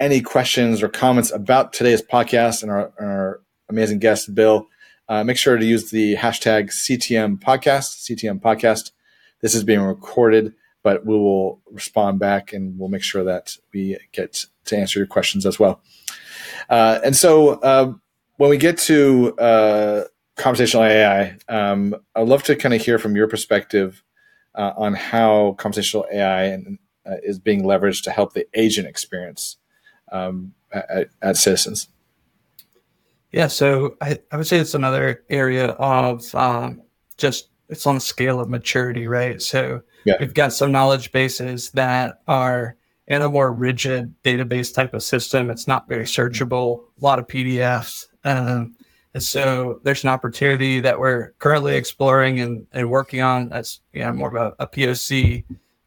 any 0.00 0.20
questions 0.20 0.82
or 0.82 0.88
comments 0.88 1.30
about 1.30 1.72
today's 1.72 2.02
podcast 2.02 2.62
and 2.62 2.70
our, 2.72 2.92
our 2.98 3.40
amazing 3.68 4.00
guest, 4.00 4.34
Bill, 4.34 4.66
uh, 5.08 5.24
make 5.24 5.36
sure 5.36 5.56
to 5.56 5.64
use 5.64 5.90
the 5.90 6.16
hashtag 6.16 6.70
CTM 6.70 7.38
podcast, 7.40 8.08
CTM 8.08 8.40
podcast. 8.40 8.92
This 9.40 9.54
is 9.54 9.64
being 9.64 9.80
recorded, 9.80 10.54
but 10.82 11.04
we 11.04 11.14
will 11.14 11.60
respond 11.70 12.18
back 12.18 12.52
and 12.52 12.78
we'll 12.78 12.88
make 12.88 13.02
sure 13.02 13.24
that 13.24 13.56
we 13.72 13.98
get 14.12 14.46
to 14.66 14.76
answer 14.76 14.98
your 14.98 15.06
questions 15.06 15.44
as 15.44 15.58
well. 15.58 15.82
Uh, 16.70 17.00
and 17.04 17.16
so 17.16 17.60
uh, 17.60 17.92
when 18.36 18.50
we 18.50 18.56
get 18.56 18.78
to 18.78 19.36
uh, 19.38 20.04
conversational 20.36 20.84
AI, 20.84 21.36
um, 21.48 21.94
I'd 22.14 22.28
love 22.28 22.42
to 22.44 22.56
kind 22.56 22.74
of 22.74 22.80
hear 22.80 22.98
from 22.98 23.16
your 23.16 23.28
perspective 23.28 24.02
uh, 24.54 24.72
on 24.76 24.94
how 24.94 25.54
conversational 25.58 26.06
AI 26.12 26.44
and, 26.44 26.78
uh, 27.06 27.16
is 27.22 27.38
being 27.38 27.62
leveraged 27.62 28.04
to 28.04 28.10
help 28.10 28.32
the 28.32 28.46
agent 28.54 28.88
experience 28.88 29.58
um, 30.10 30.54
at, 30.72 31.08
at 31.20 31.36
Citizens. 31.36 31.88
Yeah, 33.34 33.48
so 33.48 33.96
I, 34.00 34.20
I 34.30 34.36
would 34.36 34.46
say 34.46 34.58
it's 34.58 34.74
another 34.74 35.24
area 35.28 35.70
of 35.70 36.32
um, 36.36 36.82
just 37.16 37.48
it's 37.68 37.84
on 37.84 37.96
the 37.96 38.00
scale 38.00 38.38
of 38.38 38.48
maturity, 38.48 39.08
right? 39.08 39.42
So 39.42 39.82
Yeah. 40.04 40.14
we've 40.20 40.32
got 40.34 40.52
some 40.52 40.70
knowledge 40.70 41.10
bases 41.10 41.72
that 41.72 42.20
are 42.28 42.76
in 43.08 43.22
a 43.22 43.28
more 43.28 43.52
rigid 43.52 44.14
database 44.22 44.72
type 44.72 44.94
of 44.94 45.02
system. 45.02 45.50
It's 45.50 45.66
not 45.66 45.88
very 45.88 46.04
searchable, 46.04 46.84
a 47.00 47.04
lot 47.04 47.18
of 47.18 47.26
PDFs. 47.26 48.06
Um, 48.22 48.76
and 49.14 49.22
so 49.22 49.80
there's 49.82 50.04
an 50.04 50.10
opportunity 50.10 50.78
that 50.80 51.00
we're 51.00 51.32
currently 51.40 51.74
exploring 51.74 52.38
and, 52.38 52.68
and 52.70 52.88
working 52.88 53.20
on. 53.20 53.48
That's 53.48 53.80
yeah, 53.92 54.12
more 54.12 54.28
of 54.28 54.54
a, 54.58 54.62
a 54.62 54.68
POC 54.68 55.42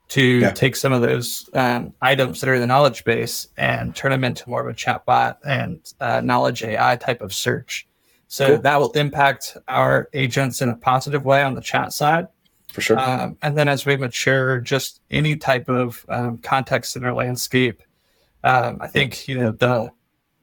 to 0.10 0.22
Yeah. 0.40 0.52
take 0.52 0.76
some 0.76 0.94
of 0.94 1.02
those 1.02 1.50
um, 1.54 1.94
items 2.02 2.40
that 2.42 2.50
are 2.50 2.54
in 2.54 2.62
the 2.62 2.68
knowledge 2.68 3.04
base 3.04 3.48
and 3.58 3.96
turn 3.96 4.12
them 4.12 4.24
into 4.24 4.50
more 4.50 4.62
of 4.62 4.68
a 4.68 4.74
chatbot 4.78 5.38
and 5.46 5.80
uh, 6.00 6.22
knowledge 6.22 6.64
AI 6.64 6.96
type 6.96 7.22
of 7.22 7.34
search. 7.34 7.88
So 8.30 8.48
Cool. 8.48 8.58
that 8.60 8.80
will 8.80 8.92
impact 8.92 9.58
our 9.68 10.10
agents 10.14 10.62
in 10.62 10.70
a 10.70 10.76
positive 10.76 11.26
way 11.26 11.44
on 11.44 11.56
the 11.56 11.62
chat 11.62 11.94
side. 11.94 12.28
For 12.74 12.82
sure. 12.82 13.00
Um, 13.00 13.38
and 13.42 13.58
then 13.58 13.68
as 13.68 13.86
we 13.86 13.98
mature, 13.98 14.60
just 14.60 15.02
any 15.10 15.36
type 15.36 15.68
of 15.70 16.06
um, 16.10 16.38
context 16.40 16.96
in 16.96 17.04
our 17.04 17.14
landscape, 17.14 17.82
um, 18.44 18.78
I 18.82 18.88
think 18.88 19.28
you 19.28 19.38
know 19.40 19.52
the 19.52 19.90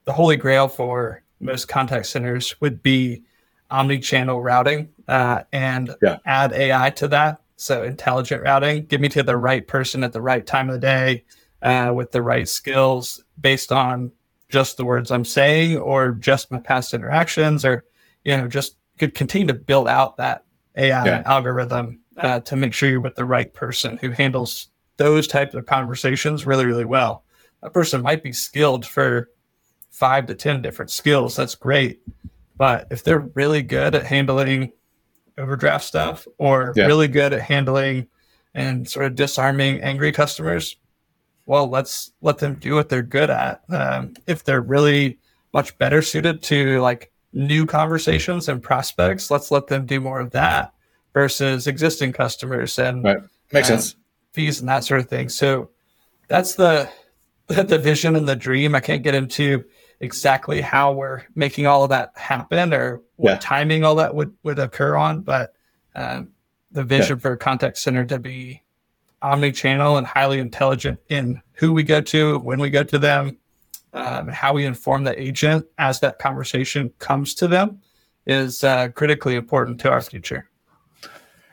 the 0.04 0.12
holy 0.12 0.36
grail 0.36 0.68
for 0.68 1.22
most 1.40 1.68
contact 1.68 2.06
centers 2.06 2.60
would 2.60 2.82
be 2.82 3.22
omni-channel 3.70 4.42
routing 4.42 4.88
uh, 5.08 5.42
and 5.52 5.94
Yeah. 6.02 6.18
add 6.26 6.52
AI 6.52 6.90
to 6.90 7.08
that. 7.08 7.40
So 7.64 7.82
intelligent 7.82 8.42
routing, 8.42 8.84
get 8.84 9.00
me 9.00 9.08
to 9.08 9.22
the 9.22 9.38
right 9.38 9.66
person 9.66 10.04
at 10.04 10.12
the 10.12 10.20
right 10.20 10.46
time 10.46 10.68
of 10.68 10.74
the 10.74 10.80
day 10.80 11.24
uh, 11.62 11.92
with 11.94 12.12
the 12.12 12.20
right 12.20 12.46
skills 12.46 13.24
based 13.40 13.72
on 13.72 14.12
just 14.50 14.76
the 14.76 14.84
words 14.84 15.10
I'm 15.10 15.24
saying 15.24 15.78
or 15.78 16.10
just 16.10 16.50
my 16.50 16.58
past 16.58 16.92
interactions 16.92 17.64
or 17.64 17.86
you 18.22 18.36
know 18.36 18.48
just 18.48 18.76
could 18.98 19.14
continue 19.14 19.46
to 19.46 19.54
build 19.54 19.88
out 19.88 20.18
that 20.18 20.44
AI 20.76 21.06
Yeah. 21.06 21.22
algorithm 21.24 22.00
uh, 22.18 22.40
to 22.40 22.54
make 22.54 22.74
sure 22.74 22.90
you're 22.90 23.00
with 23.00 23.14
the 23.14 23.24
right 23.24 23.50
person 23.54 23.96
who 23.96 24.10
handles 24.10 24.68
those 24.98 25.26
types 25.26 25.54
of 25.54 25.64
conversations 25.64 26.44
really, 26.44 26.66
really 26.66 26.84
well. 26.84 27.24
A 27.62 27.70
person 27.70 28.02
might 28.02 28.22
be 28.22 28.34
skilled 28.34 28.84
for 28.84 29.30
five 29.90 30.26
to 30.26 30.34
10 30.34 30.60
different 30.60 30.90
skills. 30.90 31.34
That's 31.34 31.54
great. 31.54 32.02
But 32.58 32.88
if 32.90 33.02
they're 33.04 33.30
really 33.34 33.62
good 33.62 33.94
at 33.94 34.04
handling 34.04 34.72
overdraft 35.38 35.84
stuff 35.84 36.26
or 36.38 36.72
yeah. 36.76 36.86
really 36.86 37.08
good 37.08 37.32
at 37.32 37.42
handling 37.42 38.06
and 38.54 38.88
sort 38.88 39.06
of 39.06 39.14
disarming 39.14 39.80
angry 39.82 40.12
customers, 40.12 40.76
well, 41.46 41.68
let's 41.68 42.12
let 42.22 42.38
them 42.38 42.54
do 42.54 42.74
what 42.74 42.88
they're 42.88 43.02
good 43.02 43.30
at. 43.30 43.62
Um, 43.68 44.14
if 44.26 44.44
they're 44.44 44.60
really 44.60 45.18
much 45.52 45.76
better 45.78 46.02
suited 46.02 46.42
to 46.44 46.80
like 46.80 47.12
new 47.32 47.66
conversations 47.66 48.48
and 48.48 48.62
prospects, 48.62 49.30
let's 49.30 49.50
let 49.50 49.66
them 49.66 49.86
do 49.86 50.00
more 50.00 50.20
of 50.20 50.30
that 50.30 50.72
versus 51.12 51.66
existing 51.66 52.12
customers 52.12 52.78
and 52.78 53.04
right. 53.04 53.18
makes 53.52 53.70
um, 53.70 53.78
sense 53.78 53.96
fees 54.32 54.60
and 54.60 54.68
that 54.68 54.84
sort 54.84 55.00
of 55.00 55.08
thing. 55.08 55.28
So 55.28 55.70
that's 56.28 56.54
the 56.54 56.88
the 57.46 57.78
vision 57.78 58.16
and 58.16 58.28
the 58.28 58.36
dream. 58.36 58.74
I 58.74 58.80
can't 58.80 59.02
get 59.02 59.14
into 59.14 59.64
exactly 60.00 60.60
how 60.60 60.92
we're 60.92 61.22
making 61.34 61.66
all 61.66 61.84
of 61.84 61.90
that 61.90 62.12
happen 62.16 62.72
or 62.74 63.00
what 63.16 63.30
yeah. 63.30 63.38
timing 63.38 63.84
all 63.84 63.94
that 63.96 64.14
would 64.14 64.34
would 64.42 64.58
occur 64.58 64.96
on, 64.96 65.20
but 65.20 65.54
um, 65.94 66.28
the 66.72 66.84
vision 66.84 67.16
yeah. 67.16 67.20
for 67.20 67.36
contact 67.36 67.78
center 67.78 68.04
to 68.04 68.18
be 68.18 68.62
omni-channel 69.22 69.96
and 69.96 70.06
highly 70.06 70.38
intelligent 70.38 70.98
in 71.08 71.40
who 71.54 71.72
we 71.72 71.82
go 71.82 72.00
to, 72.00 72.38
when 72.40 72.60
we 72.60 72.68
go 72.68 72.82
to 72.82 72.98
them, 72.98 73.38
um, 73.94 74.28
how 74.28 74.52
we 74.52 74.66
inform 74.66 75.04
the 75.04 75.18
agent 75.20 75.64
as 75.78 76.00
that 76.00 76.18
conversation 76.18 76.92
comes 76.98 77.34
to 77.34 77.48
them 77.48 77.80
is 78.26 78.64
uh, 78.64 78.88
critically 78.88 79.36
important 79.36 79.80
to 79.80 79.90
our 79.90 80.00
future. 80.00 80.48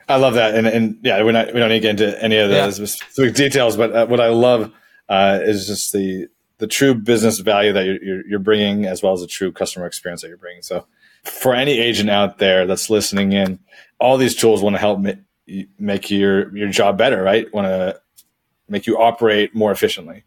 I 0.08 0.16
love 0.16 0.34
that, 0.34 0.54
and 0.54 0.66
and 0.66 0.98
yeah, 1.02 1.22
we're 1.22 1.32
not 1.32 1.54
we 1.54 1.60
don't 1.60 1.68
need 1.68 1.76
to 1.76 1.80
get 1.80 2.00
into 2.00 2.22
any 2.22 2.36
of 2.36 2.50
the 2.50 2.56
yeah. 2.56 2.70
specific 2.70 3.34
details, 3.34 3.76
but 3.76 3.92
uh, 3.92 4.06
what 4.06 4.20
I 4.20 4.28
love 4.28 4.72
uh, 5.08 5.38
is 5.42 5.66
just 5.66 5.92
the 5.92 6.26
the 6.62 6.68
true 6.68 6.94
business 6.94 7.40
value 7.40 7.72
that 7.72 7.84
you're, 7.84 8.24
you're, 8.24 8.38
bringing, 8.38 8.86
as 8.86 9.02
well 9.02 9.12
as 9.12 9.20
the 9.20 9.26
true 9.26 9.50
customer 9.50 9.84
experience 9.84 10.22
that 10.22 10.28
you're 10.28 10.36
bringing. 10.36 10.62
So, 10.62 10.86
for 11.24 11.56
any 11.56 11.80
agent 11.80 12.08
out 12.08 12.38
there 12.38 12.68
that's 12.68 12.88
listening 12.88 13.32
in, 13.32 13.58
all 13.98 14.16
these 14.16 14.36
tools 14.36 14.62
want 14.62 14.74
to 14.74 14.78
help 14.78 15.00
ma- 15.00 15.64
make 15.80 16.08
your 16.08 16.56
your 16.56 16.68
job 16.68 16.96
better, 16.96 17.20
right? 17.20 17.52
Want 17.52 17.66
to 17.66 18.00
make 18.68 18.86
you 18.86 18.96
operate 18.96 19.56
more 19.56 19.72
efficiently. 19.72 20.22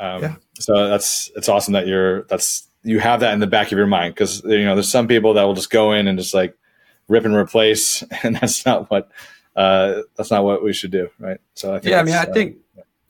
Um, 0.00 0.22
yeah. 0.22 0.34
So 0.58 0.88
that's 0.88 1.30
it's 1.36 1.48
awesome 1.48 1.74
that 1.74 1.86
you're 1.86 2.24
that's 2.24 2.66
you 2.82 2.98
have 2.98 3.20
that 3.20 3.32
in 3.32 3.38
the 3.38 3.46
back 3.46 3.70
of 3.70 3.78
your 3.78 3.86
mind 3.86 4.14
because 4.14 4.42
you 4.42 4.64
know 4.64 4.74
there's 4.74 4.90
some 4.90 5.06
people 5.06 5.34
that 5.34 5.44
will 5.44 5.54
just 5.54 5.70
go 5.70 5.92
in 5.92 6.08
and 6.08 6.18
just 6.18 6.34
like 6.34 6.58
rip 7.06 7.24
and 7.24 7.36
replace, 7.36 8.02
and 8.24 8.34
that's 8.34 8.66
not 8.66 8.90
what 8.90 9.08
uh, 9.54 10.02
that's 10.16 10.32
not 10.32 10.42
what 10.42 10.64
we 10.64 10.72
should 10.72 10.90
do, 10.90 11.10
right? 11.20 11.38
So 11.54 11.76
I 11.76 11.80
yeah, 11.84 12.00
I 12.00 12.02
mean, 12.02 12.14
I 12.16 12.24
uh, 12.24 12.32
think 12.32 12.56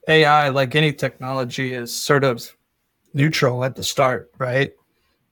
AI, 0.09 0.49
like 0.51 0.75
any 0.75 0.93
technology, 0.93 1.75
is 1.75 1.95
sort 1.95 2.25
of 2.25 2.55
neutral 3.13 3.65
at 3.65 3.77
the 3.77 3.83
start, 3.83 4.31
right? 4.39 4.73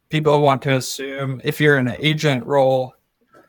People 0.09 0.41
want 0.41 0.63
to 0.63 0.77
assume 0.77 1.41
if 1.45 1.61
you're 1.61 1.79
in 1.79 1.89
an 1.89 1.97
agent 1.99 2.47
role, 2.47 2.95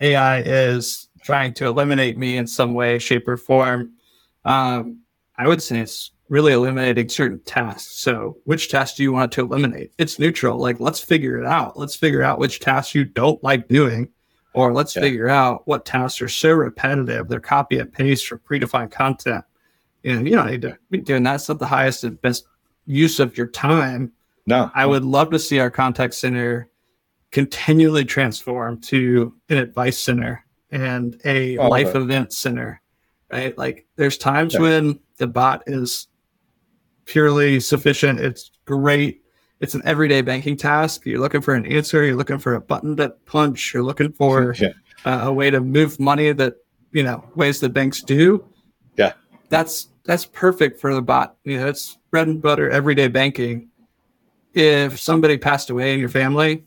AI 0.01 0.42
is 0.42 1.08
trying 1.24 1.53
to 1.53 1.65
eliminate 1.65 2.18
me 2.18 2.38
in 2.38 2.48
some 2.48 2.74
way, 2.74 3.00
shape, 3.00 3.27
or 3.27 3.38
form. 3.38 3.94
Um, 4.46 5.00
I 5.38 5.48
would 5.48 5.62
say 5.62 5.80
it's 5.80 6.12
really 6.30 6.53
eliminating 6.53 7.10
certain 7.10 7.39
tasks. 7.42 7.96
So, 7.96 8.38
which 8.46 8.70
tasks 8.70 8.98
do 8.98 9.03
you 9.03 9.13
want 9.13 9.32
to 9.34 9.42
eliminate? 9.42 9.92
It's 9.98 10.20
neutral. 10.20 10.58
Like, 10.58 10.80
let's 10.80 11.00
figure 11.00 11.38
it 11.38 11.46
out. 11.46 11.77
Let's 11.77 11.96
figure 11.96 12.24
out 12.24 12.39
which 12.39 12.60
tasks 12.60 12.96
you 12.96 13.06
don't 13.06 13.44
like 13.44 13.68
doing 13.68 14.10
or 14.53 14.72
let's 14.72 14.96
yeah. 14.96 15.01
figure 15.01 15.30
out 15.30 15.68
what 15.68 15.86
tasks 15.86 16.22
are 16.22 16.30
so 16.30 16.51
repetitive, 16.51 17.27
they're 17.27 17.39
copy 17.39 17.80
and 17.80 17.92
paste 17.92 18.27
from 18.27 18.39
predefined 18.39 18.92
content. 18.92 19.44
And 20.03 20.27
you 20.27 20.36
don't 20.36 20.51
need 20.51 20.62
to 20.63 20.77
be 20.89 21.00
doing 21.00 21.24
that. 21.24 21.36
It's 21.36 21.50
not 21.50 21.60
the 21.60 21.65
highest 21.65 22.03
and 22.03 22.22
best 22.22 22.45
use 22.86 23.19
of 23.19 23.38
your 23.38 23.48
time. 23.48 24.12
No. 24.45 24.69
I 24.75 24.86
would 24.86 25.05
love 25.05 25.29
to 25.31 25.39
see 25.39 25.60
our 25.60 25.72
contact 25.72 26.13
center 26.13 26.69
continually 27.31 28.05
transform 28.05 28.79
to 28.81 29.33
an 29.50 29.57
advice 29.57 29.98
center 29.98 30.45
and 30.72 31.19
a 31.25 31.57
oh, 31.57 31.69
life 31.69 31.88
okay. 31.88 32.00
event 32.00 32.33
center. 32.33 32.81
Right. 33.31 33.57
Like 33.57 33.88
there's 33.95 34.17
times 34.17 34.53
yeah. 34.53 34.60
when 34.60 35.00
the 35.17 35.27
bot 35.27 35.63
is 35.67 36.07
purely 37.05 37.60
sufficient. 37.60 38.19
It's 38.19 38.51
great 38.65 39.24
it's 39.63 39.75
an 39.75 39.81
everyday 39.86 40.22
banking 40.22 40.57
task. 40.57 41.05
You're 41.05 41.22
looking 41.22 41.39
for 41.39 41.53
an 41.53 41.65
answer. 41.65 42.03
You're 42.03 42.17
looking 42.17 42.38
for 42.38 42.55
a 42.55 42.60
button 42.60 42.98
to 42.98 43.12
punch. 43.25 43.74
You're 43.74 43.83
looking 43.83 44.12
for 44.12 44.53
yeah. 44.60 44.74
uh, 45.05 45.22
a 45.24 45.33
way 45.33 45.50
to 45.50 45.62
move 45.62 46.01
money 46.01 46.33
that 46.33 46.55
you 46.91 47.01
know 47.01 47.24
ways 47.36 47.62
that 47.62 47.69
banks 47.69 48.01
do. 48.01 48.45
Yeah, 48.98 49.13
that's 49.53 49.89
that's 50.03 50.25
perfect 50.25 50.81
for 50.81 50.93
the 50.93 51.01
bot. 51.01 51.38
You 51.43 51.60
know, 51.60 51.67
it's 51.67 51.98
bread 52.10 52.27
and 52.27 52.41
butter 52.41 52.69
everyday 52.69 53.07
banking. 53.07 53.69
If 54.53 55.00
somebody 55.00 55.38
passed 55.38 55.69
away 55.69 55.93
in 55.93 56.00
your 56.00 56.10
family, 56.10 56.63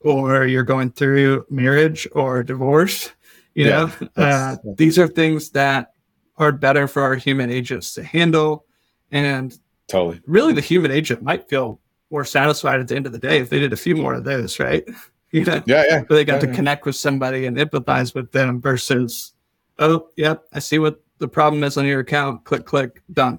or 0.00 0.46
you're 0.46 0.62
going 0.62 0.92
through 0.92 1.44
marriage 1.50 2.08
or 2.12 2.42
divorce, 2.42 3.10
you 3.54 3.66
yeah, 3.66 3.90
know, 4.00 4.08
uh, 4.16 4.56
these 4.76 4.98
are 4.98 5.08
things 5.08 5.50
that 5.50 5.92
are 6.38 6.52
better 6.52 6.88
for 6.88 7.02
our 7.02 7.16
human 7.16 7.50
agents 7.50 7.94
to 7.94 8.02
handle. 8.02 8.64
And 9.10 9.56
totally, 9.88 10.20
really, 10.26 10.52
the 10.52 10.60
human 10.60 10.90
agent 10.90 11.22
might 11.22 11.48
feel 11.48 11.80
more 12.10 12.24
satisfied 12.24 12.80
at 12.80 12.88
the 12.88 12.96
end 12.96 13.06
of 13.06 13.12
the 13.12 13.18
day 13.18 13.38
if 13.38 13.50
they 13.50 13.58
did 13.58 13.72
a 13.72 13.76
few 13.76 13.96
more 13.96 14.14
of 14.14 14.24
those, 14.24 14.58
right? 14.58 14.84
You 15.32 15.44
know, 15.44 15.62
yeah, 15.64 15.84
yeah. 15.88 16.02
But 16.08 16.16
they 16.16 16.24
got 16.24 16.34
yeah, 16.34 16.40
to 16.40 16.46
yeah. 16.48 16.54
connect 16.56 16.84
with 16.84 16.96
somebody 16.96 17.46
and 17.46 17.56
empathize 17.56 18.16
with 18.16 18.32
them 18.32 18.60
versus, 18.60 19.32
oh, 19.78 20.08
yep, 20.16 20.42
I 20.52 20.58
see 20.58 20.80
what 20.80 21.00
the 21.20 21.28
problem 21.28 21.62
is 21.62 21.76
on 21.76 21.86
your 21.86 22.00
account. 22.00 22.44
Click, 22.44 22.64
click, 22.64 23.02
done. 23.12 23.38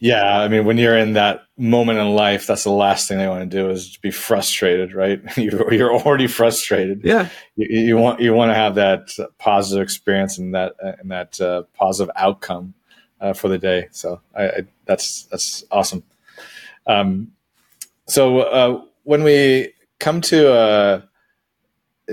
Yeah, 0.00 0.40
I 0.40 0.48
mean, 0.48 0.64
when 0.64 0.78
you're 0.78 0.96
in 0.96 1.12
that 1.12 1.42
moment 1.58 1.98
in 1.98 2.14
life, 2.14 2.46
that's 2.46 2.64
the 2.64 2.70
last 2.70 3.06
thing 3.08 3.18
they 3.18 3.28
want 3.28 3.48
to 3.48 3.56
do 3.56 3.68
is 3.70 3.98
be 3.98 4.10
frustrated, 4.10 4.94
right? 4.94 5.20
you're 5.36 5.92
already 5.92 6.26
frustrated. 6.26 7.02
Yeah, 7.04 7.28
you, 7.56 7.66
you, 7.66 7.96
want 7.96 8.20
you 8.20 8.32
want 8.32 8.50
to 8.50 8.54
have 8.54 8.76
that 8.76 9.10
positive 9.38 9.82
experience 9.82 10.38
and 10.38 10.54
that 10.54 10.74
and 10.80 11.10
that 11.10 11.40
uh, 11.40 11.64
positive 11.74 12.12
outcome 12.16 12.74
uh, 13.20 13.32
for 13.32 13.48
the 13.48 13.58
day. 13.58 13.88
So 13.90 14.20
I, 14.34 14.44
I, 14.44 14.60
that's 14.86 15.24
that's 15.24 15.64
awesome. 15.70 16.02
Um, 16.86 17.32
so 18.06 18.40
uh, 18.40 18.82
when 19.04 19.24
we 19.24 19.72
come 19.98 20.20
to 20.22 20.52
uh, 20.52 21.02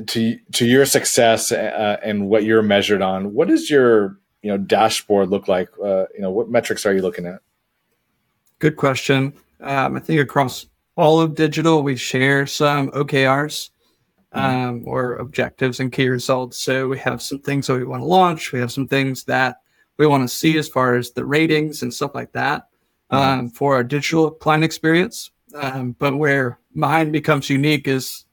to 0.08 0.40
to 0.54 0.66
your 0.66 0.86
success 0.86 1.52
uh, 1.52 1.98
and 2.04 2.30
what 2.30 2.44
you're 2.44 2.64
measured 2.64 3.02
on, 3.02 3.34
what 3.34 3.50
is 3.50 3.70
your 3.70 4.18
you 4.44 4.52
know 4.52 4.58
dashboard 4.58 5.30
look 5.30 5.48
like? 5.48 5.70
Uh, 5.84 6.06
you 6.14 6.22
know, 6.22 6.30
what 6.30 6.50
metrics 6.50 6.86
are 6.86 6.94
you 6.94 7.02
looking 7.02 7.26
at? 7.26 7.40
Good 8.60 8.76
question. 8.76 9.34
Um, 9.62 9.96
I 9.96 10.00
think 10.00 10.20
across 10.20 10.68
all 10.96 11.20
of 11.20 11.36
digital, 11.36 11.82
we 11.82 11.96
share 11.96 12.46
some 12.46 12.92
OKRs 12.92 13.72
mm-hmm. 14.34 14.40
um, 14.40 14.84
or 14.86 15.16
objectives 15.16 15.80
and 15.80 15.92
key 15.92 16.10
results. 16.10 16.58
So 16.58 16.88
we 16.88 17.00
have 17.00 17.22
some 17.22 17.40
things 17.40 17.68
that 17.68 17.78
we 17.78 17.86
want 17.86 18.02
to 18.02 18.06
launch. 18.06 18.52
We 18.52 18.60
have 18.60 18.72
some 18.72 18.88
things 18.88 19.24
that 19.26 19.62
we 19.98 20.06
want 20.06 20.28
to 20.28 20.34
see 20.34 20.58
as 20.58 20.68
far 20.68 20.96
as 20.96 21.12
the 21.12 21.26
ratings 21.26 21.82
and 21.82 21.94
stuff 21.94 22.14
like 22.14 22.32
that 22.34 22.68
mm-hmm. 23.12 23.40
um, 23.40 23.50
for 23.50 23.76
our 23.76 23.84
digital 23.84 24.32
client 24.32 24.64
experience. 24.64 25.32
Um, 25.56 25.96
but 26.00 26.18
where 26.18 26.60
mine 26.74 27.12
becomes 27.12 27.50
unique 27.50 27.88
is 27.88 28.26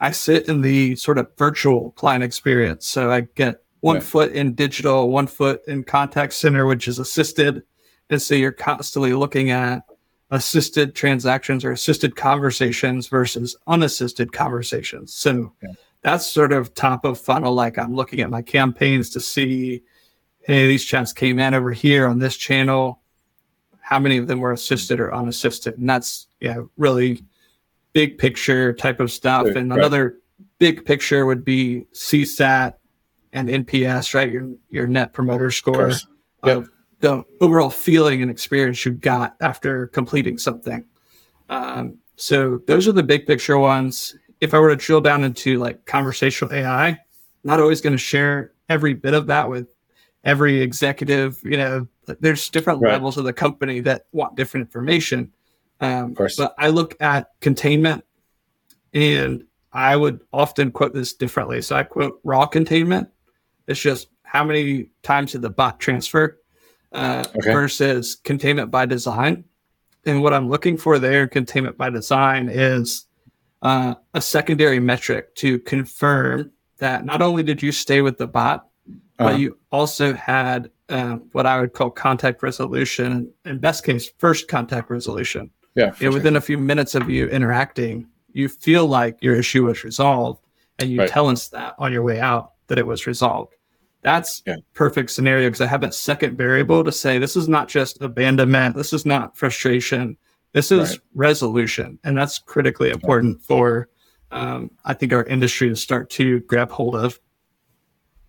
I 0.00 0.10
sit 0.10 0.48
in 0.48 0.60
the 0.60 0.96
sort 0.96 1.18
of 1.18 1.30
virtual 1.38 1.92
client 1.92 2.24
experience. 2.24 2.86
So 2.86 3.10
I 3.10 3.22
get 3.22 3.63
one 3.84 4.00
foot 4.00 4.32
in 4.32 4.54
digital, 4.54 5.10
one 5.10 5.26
foot 5.26 5.60
in 5.68 5.84
contact 5.84 6.32
center, 6.32 6.64
which 6.64 6.88
is 6.88 6.98
assisted. 6.98 7.62
And 8.08 8.20
so 8.20 8.34
you're 8.34 8.50
constantly 8.50 9.12
looking 9.12 9.50
at 9.50 9.82
assisted 10.30 10.94
transactions 10.94 11.64
or 11.64 11.72
assisted 11.72 12.16
conversations 12.16 13.08
versus 13.08 13.54
unassisted 13.66 14.32
conversations. 14.32 15.12
So 15.12 15.52
that's 16.00 16.26
sort 16.26 16.52
of 16.52 16.74
top 16.74 17.04
of 17.04 17.20
funnel. 17.20 17.52
Like 17.52 17.78
I'm 17.78 17.94
looking 17.94 18.20
at 18.20 18.30
my 18.30 18.40
campaigns 18.40 19.10
to 19.10 19.20
see, 19.20 19.82
hey, 20.40 20.66
these 20.66 20.84
chats 20.84 21.12
came 21.12 21.38
in 21.38 21.52
over 21.52 21.70
here 21.70 22.06
on 22.06 22.18
this 22.18 22.36
channel 22.36 23.02
how 23.80 23.98
many 23.98 24.16
of 24.16 24.26
them 24.28 24.40
were 24.40 24.52
assisted 24.52 24.98
or 24.98 25.14
unassisted. 25.14 25.76
And 25.76 25.86
that's 25.86 26.26
yeah, 26.40 26.62
really 26.78 27.22
big 27.92 28.16
picture 28.16 28.72
type 28.72 28.98
of 28.98 29.12
stuff. 29.12 29.46
and 29.46 29.68
right. 29.68 29.78
another 29.78 30.20
big 30.58 30.86
picture 30.86 31.26
would 31.26 31.44
be 31.44 31.86
CSAT 31.92 32.76
and 33.34 33.48
NPS, 33.48 34.14
right? 34.14 34.30
Your 34.30 34.48
your 34.70 34.86
net 34.86 35.12
promoter 35.12 35.50
score 35.50 35.88
of, 35.88 36.02
yep. 36.44 36.56
of 36.56 36.70
the 37.00 37.22
overall 37.40 37.68
feeling 37.68 38.22
and 38.22 38.30
experience 38.30 38.84
you 38.86 38.92
got 38.92 39.36
after 39.42 39.88
completing 39.88 40.38
something. 40.38 40.84
Um, 41.50 41.98
so 42.16 42.62
those 42.66 42.88
are 42.88 42.92
the 42.92 43.02
big 43.02 43.26
picture 43.26 43.58
ones. 43.58 44.16
If 44.40 44.54
I 44.54 44.58
were 44.58 44.70
to 44.70 44.76
drill 44.76 45.00
down 45.00 45.24
into 45.24 45.58
like 45.58 45.84
conversational 45.84 46.54
AI, 46.54 46.98
not 47.42 47.60
always 47.60 47.80
going 47.80 47.92
to 47.92 47.98
share 47.98 48.52
every 48.68 48.94
bit 48.94 49.12
of 49.12 49.26
that 49.26 49.50
with 49.50 49.74
every 50.22 50.60
executive, 50.60 51.40
you 51.44 51.56
know, 51.56 51.86
there's 52.20 52.48
different 52.48 52.80
right. 52.80 52.92
levels 52.92 53.18
of 53.18 53.24
the 53.24 53.32
company 53.32 53.80
that 53.80 54.06
want 54.12 54.36
different 54.36 54.66
information. 54.66 55.32
Um, 55.80 56.10
of 56.10 56.14
course. 56.14 56.36
But 56.36 56.54
I 56.58 56.68
look 56.68 56.96
at 57.00 57.28
containment 57.40 58.04
and 58.92 59.44
I 59.72 59.96
would 59.96 60.20
often 60.32 60.70
quote 60.70 60.94
this 60.94 61.12
differently. 61.12 61.60
So 61.60 61.76
I 61.76 61.82
quote 61.82 62.20
raw 62.24 62.46
containment. 62.46 63.08
It's 63.66 63.80
just 63.80 64.08
how 64.22 64.44
many 64.44 64.90
times 65.02 65.32
did 65.32 65.42
the 65.42 65.50
bot 65.50 65.80
transfer 65.80 66.40
uh, 66.92 67.24
okay. 67.36 67.52
versus 67.52 68.16
containment 68.16 68.70
by 68.70 68.86
design. 68.86 69.44
And 70.06 70.22
what 70.22 70.34
I'm 70.34 70.48
looking 70.48 70.76
for 70.76 70.98
there 70.98 71.22
in 71.22 71.28
containment 71.28 71.78
by 71.78 71.90
design 71.90 72.48
is 72.48 73.06
uh, 73.62 73.94
a 74.12 74.20
secondary 74.20 74.80
metric 74.80 75.34
to 75.36 75.58
confirm 75.60 76.50
that 76.78 77.04
not 77.04 77.22
only 77.22 77.42
did 77.42 77.62
you 77.62 77.72
stay 77.72 78.02
with 78.02 78.18
the 78.18 78.26
bot, 78.26 78.68
uh-huh. 78.86 79.30
but 79.30 79.38
you 79.38 79.58
also 79.72 80.12
had 80.12 80.70
uh, 80.88 81.16
what 81.32 81.46
I 81.46 81.60
would 81.60 81.72
call 81.72 81.90
contact 81.90 82.42
resolution, 82.42 83.32
in 83.44 83.58
best 83.58 83.84
case, 83.84 84.10
first 84.18 84.48
contact 84.48 84.90
resolution. 84.90 85.50
Yeah. 85.74 85.94
You 85.98 86.10
know, 86.10 86.14
within 86.14 86.36
a 86.36 86.40
few 86.40 86.58
minutes 86.58 86.94
of 86.94 87.08
you 87.08 87.26
interacting, 87.28 88.06
you 88.32 88.48
feel 88.48 88.86
like 88.86 89.16
your 89.22 89.34
issue 89.34 89.64
was 89.64 89.84
resolved, 89.84 90.44
and 90.78 90.90
you 90.90 90.98
right. 90.98 91.08
tell 91.08 91.28
us 91.28 91.48
that 91.48 91.74
on 91.78 91.92
your 91.92 92.02
way 92.02 92.20
out 92.20 92.53
that 92.68 92.78
it 92.78 92.86
was 92.86 93.06
resolved. 93.06 93.54
That's 94.02 94.42
yeah. 94.46 94.56
perfect 94.74 95.10
scenario 95.10 95.48
because 95.48 95.62
I 95.62 95.66
have 95.66 95.80
that 95.80 95.94
second 95.94 96.36
variable 96.36 96.84
to 96.84 96.92
say 96.92 97.18
this 97.18 97.36
is 97.36 97.48
not 97.48 97.68
just 97.68 98.02
abandonment, 98.02 98.76
this 98.76 98.92
is 98.92 99.06
not 99.06 99.36
frustration, 99.36 100.16
this 100.52 100.70
is 100.70 100.90
right. 100.90 101.00
resolution, 101.14 101.98
and 102.04 102.16
that's 102.16 102.38
critically 102.38 102.90
important 102.90 103.42
for 103.42 103.88
um, 104.30 104.70
I 104.84 104.94
think 104.94 105.12
our 105.12 105.24
industry 105.24 105.68
to 105.68 105.76
start 105.76 106.10
to 106.10 106.40
grab 106.40 106.70
hold 106.70 106.96
of. 106.96 107.18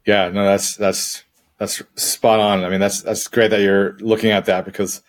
Yeah, 0.06 0.30
no, 0.30 0.46
that's 0.46 0.76
that's 0.76 1.24
that's 1.58 1.82
spot 1.96 2.40
on. 2.40 2.64
I 2.64 2.70
mean, 2.70 2.80
that's 2.80 3.02
that's 3.02 3.28
great 3.28 3.50
that 3.50 3.62
you're 3.62 3.98
looking 4.00 4.32
at 4.32 4.46
that 4.46 4.66
because 4.66 5.02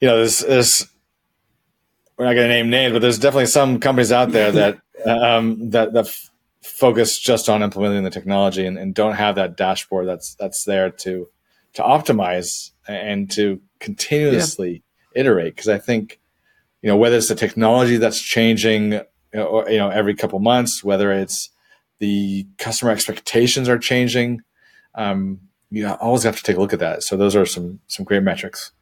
you 0.00 0.08
know 0.08 0.18
there's 0.18 0.40
there's 0.40 0.86
we're 2.16 2.26
not 2.26 2.34
going 2.34 2.48
to 2.48 2.54
name 2.54 2.70
names, 2.70 2.92
but 2.92 3.00
there's 3.00 3.18
definitely 3.18 3.46
some 3.46 3.80
companies 3.80 4.12
out 4.12 4.30
there 4.30 4.52
that 4.52 4.78
um, 5.06 5.70
that 5.70 5.92
that 5.94 6.27
focus 6.62 7.18
just 7.18 7.48
on 7.48 7.62
implementing 7.62 8.04
the 8.04 8.10
technology 8.10 8.66
and, 8.66 8.78
and 8.78 8.94
don't 8.94 9.14
have 9.14 9.36
that 9.36 9.56
dashboard 9.56 10.06
that's 10.06 10.34
that's 10.34 10.64
there 10.64 10.90
to 10.90 11.28
to 11.74 11.82
optimize 11.82 12.70
and 12.86 13.30
to 13.30 13.60
continuously 13.78 14.82
yeah. 15.14 15.20
iterate. 15.20 15.54
Because 15.54 15.68
I 15.68 15.78
think 15.78 16.18
you 16.82 16.88
know 16.88 16.96
whether 16.96 17.16
it's 17.16 17.28
the 17.28 17.34
technology 17.34 17.96
that's 17.96 18.20
changing, 18.20 18.92
you 18.92 19.02
know, 19.34 19.46
or, 19.46 19.70
you 19.70 19.78
know, 19.78 19.90
every 19.90 20.14
couple 20.14 20.38
months, 20.38 20.82
whether 20.82 21.12
it's 21.12 21.50
the 21.98 22.46
customer 22.58 22.90
expectations 22.90 23.68
are 23.68 23.78
changing, 23.78 24.42
um, 24.94 25.40
you 25.70 25.88
always 25.88 26.22
have 26.22 26.36
to 26.36 26.42
take 26.42 26.56
a 26.56 26.60
look 26.60 26.72
at 26.72 26.78
that. 26.78 27.02
So 27.02 27.16
those 27.16 27.36
are 27.36 27.46
some 27.46 27.80
some 27.86 28.04
great 28.04 28.22
metrics. 28.22 28.72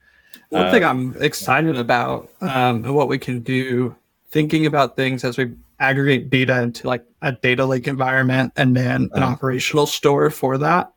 One 0.50 0.66
uh, 0.66 0.70
thing 0.70 0.84
I'm 0.84 1.20
excited 1.20 1.76
about 1.76 2.30
um, 2.40 2.82
what 2.94 3.08
we 3.08 3.18
can 3.18 3.40
do, 3.40 3.96
thinking 4.30 4.66
about 4.66 4.96
things 4.96 5.24
as 5.24 5.36
we 5.36 5.52
aggregate 5.78 6.30
data 6.30 6.62
into 6.62 6.86
like 6.86 7.04
a 7.22 7.32
data 7.32 7.64
lake 7.64 7.86
environment 7.86 8.52
and 8.56 8.76
then 8.76 9.10
an 9.12 9.22
uh-huh. 9.22 9.32
operational 9.32 9.86
store 9.86 10.30
for 10.30 10.58
that 10.58 10.92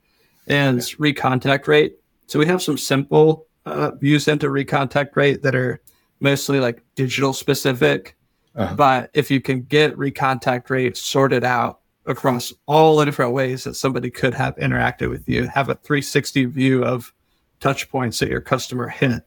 is 0.48 0.94
okay. 0.94 1.14
recontact 1.14 1.68
rate. 1.68 1.98
So 2.28 2.40
we 2.40 2.46
have 2.46 2.62
some 2.62 2.78
simple 2.78 3.48
uh, 3.66 3.92
views 3.92 4.28
into 4.28 4.48
recontact 4.48 5.16
rate 5.16 5.44
that 5.44 5.56
are 5.56 5.82
mostly 6.20 6.60
like 6.60 6.84
digital 6.96 7.34
specific. 7.34 8.16
Uh-huh. 8.56 8.76
But 8.76 9.12
if 9.14 9.30
you 9.30 9.42
can 9.42 9.64
get 9.64 9.96
recontact 9.96 10.70
rate 10.70 10.98
sorted 10.98 11.44
out 11.44 11.80
across 12.06 12.52
all 12.66 12.98
the 12.98 13.06
different 13.06 13.34
ways 13.34 13.64
that 13.64 13.76
somebody 13.76 14.10
could 14.10 14.34
have 14.34 14.56
interacted 14.58 15.10
with 15.10 15.28
you, 15.30 15.48
have 15.48 15.70
a 15.70 15.76
360 15.76 16.46
view 16.46 16.84
of 16.84 17.14
touch 17.60 17.90
points 17.90 18.20
that 18.20 18.30
your 18.30 18.42
customer 18.42 18.88
hit. 18.88 19.24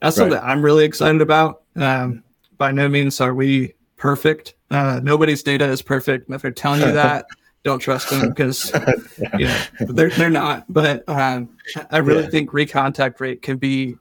That's 0.00 0.18
right. 0.18 0.30
something 0.30 0.38
I'm 0.38 0.62
really 0.62 0.84
excited 0.84 1.20
about. 1.20 1.62
Um, 1.76 2.22
by 2.56 2.72
no 2.72 2.88
means 2.88 3.20
are 3.20 3.34
we 3.34 3.74
perfect. 3.98 4.54
Uh, 4.70 5.00
nobody's 5.02 5.42
data 5.42 5.66
is 5.66 5.82
perfect. 5.82 6.30
If 6.30 6.42
they're 6.42 6.50
telling 6.50 6.80
you 6.80 6.92
that, 6.92 7.26
don't 7.64 7.80
trust 7.80 8.10
them 8.10 8.28
because 8.30 8.72
you 9.38 9.46
know, 9.46 9.58
they're 9.80 10.10
they're 10.10 10.30
not. 10.30 10.64
But 10.72 11.06
um, 11.08 11.50
I 11.90 11.98
really 11.98 12.24
yeah. 12.24 12.30
think 12.30 12.50
recontact 12.50 13.20
rate 13.20 13.42
can 13.42 13.58
be 13.58 13.96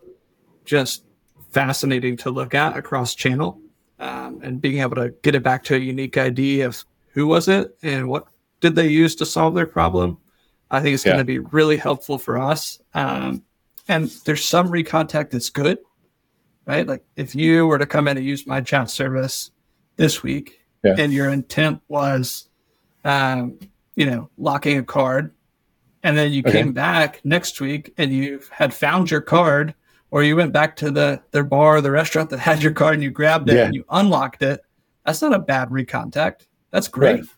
just 0.64 1.04
fascinating 1.52 2.18
to 2.18 2.30
look 2.30 2.54
at 2.54 2.78
across 2.78 3.16
channel, 3.16 3.60
um, 4.00 4.40
and 4.44 4.62
being 4.62 4.80
able 4.80 4.96
to 4.96 5.10
get 5.22 5.36
it 5.36 5.44
back 5.44 5.64
to 5.66 5.76
a 5.76 5.80
unique 5.80 6.18
ID 6.18 6.62
of 6.62 6.86
who 7.10 7.28
was 7.28 7.48
it 7.48 7.76
and 7.82 8.08
what 8.08 8.28
did 8.60 8.76
they 8.76 8.88
use 8.88 9.16
to 9.16 9.26
solve 9.26 9.56
their 9.56 9.66
problem. 9.66 10.18
I 10.70 10.82
think 10.82 10.94
it's 10.94 11.06
yeah. 11.06 11.14
going 11.14 11.20
to 11.20 11.26
be 11.26 11.40
really 11.40 11.78
helpful 11.78 12.18
for 12.18 12.38
us. 12.38 12.80
Um, 12.94 13.44
and 13.88 14.10
there's 14.26 14.44
some 14.44 14.70
recontact 14.70 15.32
that's 15.32 15.50
good, 15.50 15.80
right? 16.66 16.86
Like 16.86 17.04
if 17.16 17.34
you 17.34 17.66
were 17.66 17.78
to 17.78 17.86
come 17.86 18.08
in 18.08 18.18
and 18.18 18.26
use 18.26 18.46
my 18.46 18.62
chat 18.62 18.90
service 18.90 19.52
this 19.98 20.24
week, 20.24 20.62
yeah. 20.84 20.96
and 20.98 21.12
your 21.12 21.30
intent 21.30 21.82
was, 21.90 22.48
um, 23.04 23.60
you 23.96 24.06
know, 24.06 24.30
locking 24.38 24.78
a 24.78 24.84
card, 24.84 25.34
and 26.04 26.18
then 26.18 26.32
you 26.32 26.42
okay. 26.42 26.54
came 26.54 26.72
back 26.72 27.20
next 27.26 27.60
week 27.60 27.94
and 27.98 28.14
you 28.14 28.42
had 28.50 28.74
found 28.74 29.12
your 29.12 29.22
card, 29.22 29.76
or 30.12 30.24
you 30.24 30.36
went 30.36 30.54
back 30.54 30.76
to 30.78 30.90
the 30.90 31.22
their 31.32 31.44
bar 31.44 31.78
or 31.78 31.82
the 31.82 31.92
restaurant 31.92 32.30
that 32.30 32.40
had 32.40 32.64
your 32.64 32.72
card 32.72 32.94
and 32.94 33.04
you 33.04 33.12
grabbed 33.12 33.50
it 33.50 33.56
yeah. 33.56 33.66
and 33.66 33.76
you 33.76 33.84
unlocked 33.90 34.42
it. 34.42 34.62
That's 35.06 35.22
not 35.22 35.34
a 35.34 35.40
bad 35.40 35.70
recontact. 35.70 36.48
That's 36.72 36.88
great. 36.88 37.20
Right. 37.20 37.30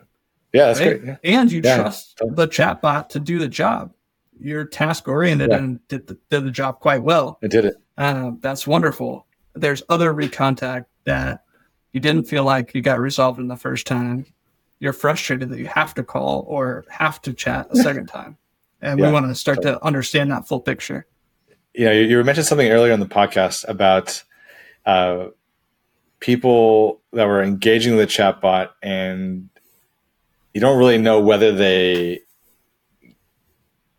Yeah, 0.54 0.66
that's 0.68 0.80
right? 0.80 1.02
great. 1.02 1.18
Yeah. 1.24 1.40
And 1.40 1.52
you 1.52 1.62
trust 1.62 2.18
the 2.20 2.48
chatbot 2.48 3.10
to 3.10 3.20
do 3.20 3.40
the 3.40 3.48
job. 3.48 3.94
You're 4.40 4.66
task 4.66 5.08
oriented 5.08 5.52
and 5.52 5.86
did 5.88 6.08
the, 6.08 6.18
did 6.30 6.46
the 6.46 6.52
job 6.52 6.80
quite 6.80 7.04
well. 7.04 7.40
It 7.42 7.52
did 7.52 7.66
it. 7.66 7.76
Uh, 7.98 8.32
that's 8.40 8.66
wonderful. 8.66 9.28
There's 9.54 9.84
other 9.90 10.14
recontact 10.14 10.86
that 11.04 11.44
you 11.92 12.00
didn't 12.00 12.24
feel 12.24 12.44
like 12.44 12.74
you 12.74 12.82
got 12.82 13.00
resolved 13.00 13.40
in 13.40 13.48
the 13.48 13.56
first 13.56 13.88
time, 13.88 14.26
you're 14.80 14.94
frustrated 14.94 15.50
that 15.50 15.60
you 15.60 15.68
have 15.68 15.94
to 15.96 16.04
call 16.04 16.46
or 16.48 16.86
have 16.90 17.22
to 17.24 17.34
chat 17.34 17.68
a 17.72 17.76
second 17.78 18.08
time. 18.08 18.38
And 18.82 19.00
yeah. 19.00 19.08
we 19.08 19.14
want 19.14 19.28
to 19.28 19.36
start 19.36 19.62
to 19.64 19.84
understand 19.84 20.32
that 20.32 20.48
full 20.48 20.62
picture. 20.62 21.06
Yeah, 21.74 21.92
You 21.92 22.04
you, 22.04 22.24
mentioned 22.24 22.48
something 22.48 22.70
earlier 22.70 22.94
in 22.94 23.00
the 23.00 23.06
podcast 23.06 23.68
about 23.68 24.24
uh, 24.86 25.28
people 26.20 27.02
that 27.14 27.26
were 27.26 27.44
engaging 27.44 27.98
the 27.98 28.08
chatbot 28.08 28.70
and 28.82 29.50
you 30.54 30.62
don't 30.62 30.78
really 30.78 30.98
know 30.98 31.20
whether 31.20 31.52
they 31.52 32.22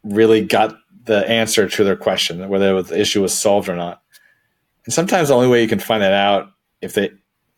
really 0.03 0.45
got 0.45 0.75
the 1.05 1.29
answer 1.29 1.69
to 1.69 1.85
their 1.85 1.97
question, 1.97 2.49
whether 2.49 2.83
the 2.83 3.01
issue 3.01 3.23
was 3.23 3.37
solved 3.37 3.69
or 3.69 3.77
not. 3.77 4.03
And 4.85 4.95
sometimes 4.95 5.29
the 5.29 5.35
only 5.35 5.49
way 5.49 5.63
you 5.63 5.69
can 5.69 5.79
find 5.79 6.03
that 6.03 6.13
out 6.13 6.53
if 6.81 6.95
they 6.95 7.11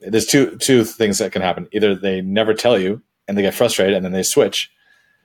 there's 0.07 0.27
two 0.27 0.57
two 0.57 0.85
things 0.85 1.19
that 1.19 1.33
can 1.33 1.43
happen. 1.43 1.69
Either 1.73 1.95
they 1.95 2.21
never 2.21 2.55
tell 2.55 2.79
you 2.79 3.03
and 3.29 3.37
they 3.37 3.43
get 3.43 3.55
frustrated 3.55 3.95
and 3.95 4.05
then 4.05 4.13
they 4.13 4.23
switch 4.23 4.71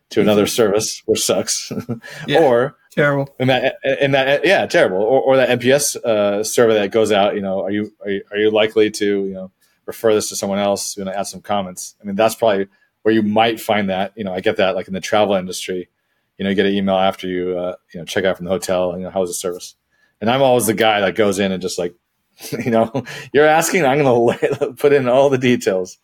to 0.09 0.21
another 0.21 0.43
mm-hmm. 0.43 0.49
service, 0.49 1.01
which 1.05 1.23
sucks, 1.23 1.71
yeah, 2.27 2.39
or 2.39 2.77
terrible. 2.91 3.33
And 3.39 3.49
that 3.49 3.77
and 3.83 4.13
that 4.13 4.45
yeah, 4.45 4.65
terrible. 4.65 4.97
Or, 4.97 5.21
or 5.21 5.37
that 5.37 5.59
NPS 5.59 5.97
uh, 5.97 6.43
survey 6.43 6.75
that 6.75 6.91
goes 6.91 7.11
out. 7.11 7.35
You 7.35 7.41
know, 7.41 7.63
are 7.63 7.71
you, 7.71 7.91
are 8.03 8.09
you 8.09 8.23
are 8.31 8.37
you 8.37 8.51
likely 8.51 8.89
to 8.91 9.05
you 9.05 9.33
know 9.33 9.51
refer 9.85 10.13
this 10.13 10.29
to 10.29 10.35
someone 10.35 10.59
else? 10.59 10.97
You 10.97 11.05
know, 11.05 11.11
add 11.11 11.27
some 11.27 11.41
comments. 11.41 11.95
I 12.01 12.05
mean, 12.05 12.15
that's 12.15 12.35
probably 12.35 12.67
where 13.01 13.13
you 13.13 13.23
might 13.23 13.59
find 13.59 13.89
that. 13.89 14.13
You 14.15 14.23
know, 14.23 14.33
I 14.33 14.39
get 14.39 14.57
that 14.57 14.75
like 14.75 14.87
in 14.87 14.93
the 14.93 15.01
travel 15.01 15.35
industry. 15.35 15.89
You 16.37 16.43
know, 16.43 16.49
you 16.49 16.55
get 16.55 16.67
an 16.67 16.73
email 16.73 16.95
after 16.95 17.27
you 17.27 17.57
uh, 17.57 17.75
you 17.93 17.99
know 17.99 18.05
check 18.05 18.23
out 18.23 18.37
from 18.37 18.45
the 18.45 18.51
hotel. 18.51 18.97
You 18.97 19.03
know, 19.03 19.09
how 19.09 19.21
was 19.21 19.29
the 19.29 19.35
service? 19.35 19.75
And 20.21 20.29
I'm 20.29 20.41
always 20.41 20.65
the 20.65 20.73
guy 20.73 21.01
that 21.01 21.15
goes 21.15 21.37
in 21.37 21.51
and 21.51 21.61
just 21.61 21.77
like 21.77 21.93
you 22.63 22.71
know, 22.71 23.03
you're 23.33 23.47
asking, 23.47 23.85
I'm 23.85 24.03
going 24.03 24.37
to 24.59 24.73
put 24.77 24.93
in 24.93 25.07
all 25.07 25.29
the 25.29 25.37
details. 25.37 25.97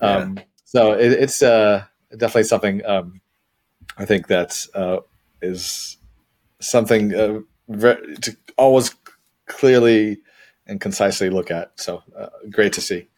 Um, 0.00 0.36
yeah. 0.36 0.42
So 0.64 0.92
it, 0.92 1.12
it's 1.12 1.42
uh, 1.42 1.84
definitely 2.16 2.44
something 2.44 2.84
um, 2.86 3.20
I 3.96 4.04
think 4.04 4.28
that 4.28 4.66
uh, 4.74 4.98
is 5.40 5.98
something 6.60 7.14
uh, 7.14 7.40
very, 7.68 8.16
to 8.16 8.36
always 8.56 8.94
clearly 9.46 10.18
and 10.66 10.80
concisely 10.80 11.30
look 11.30 11.50
at. 11.50 11.72
So 11.76 12.02
uh, 12.18 12.28
great 12.50 12.72
to 12.74 12.80
see. 12.80 13.08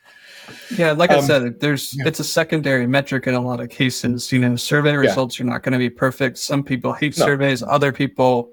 Yeah, 0.77 0.93
like 0.93 1.11
um, 1.11 1.19
I 1.19 1.21
said, 1.23 1.61
there's 1.61 1.97
yeah. 1.97 2.05
it's 2.07 2.21
a 2.21 2.25
secondary 2.25 2.87
metric 2.87 3.27
in 3.27 3.35
a 3.35 3.41
lot 3.41 3.61
of 3.61 3.71
cases. 3.71 4.31
You 4.31 4.41
know, 4.41 4.57
survey 4.57 4.95
results 4.95 5.39
yeah. 5.39 5.47
are 5.47 5.49
not 5.49 5.63
going 5.63 5.73
to 5.73 5.79
be 5.79 5.89
perfect. 5.89 6.39
Some 6.39 6.63
people 6.63 6.93
hate 6.93 7.17
no. 7.17 7.25
surveys, 7.25 7.63
other 7.63 7.93
people 7.93 8.51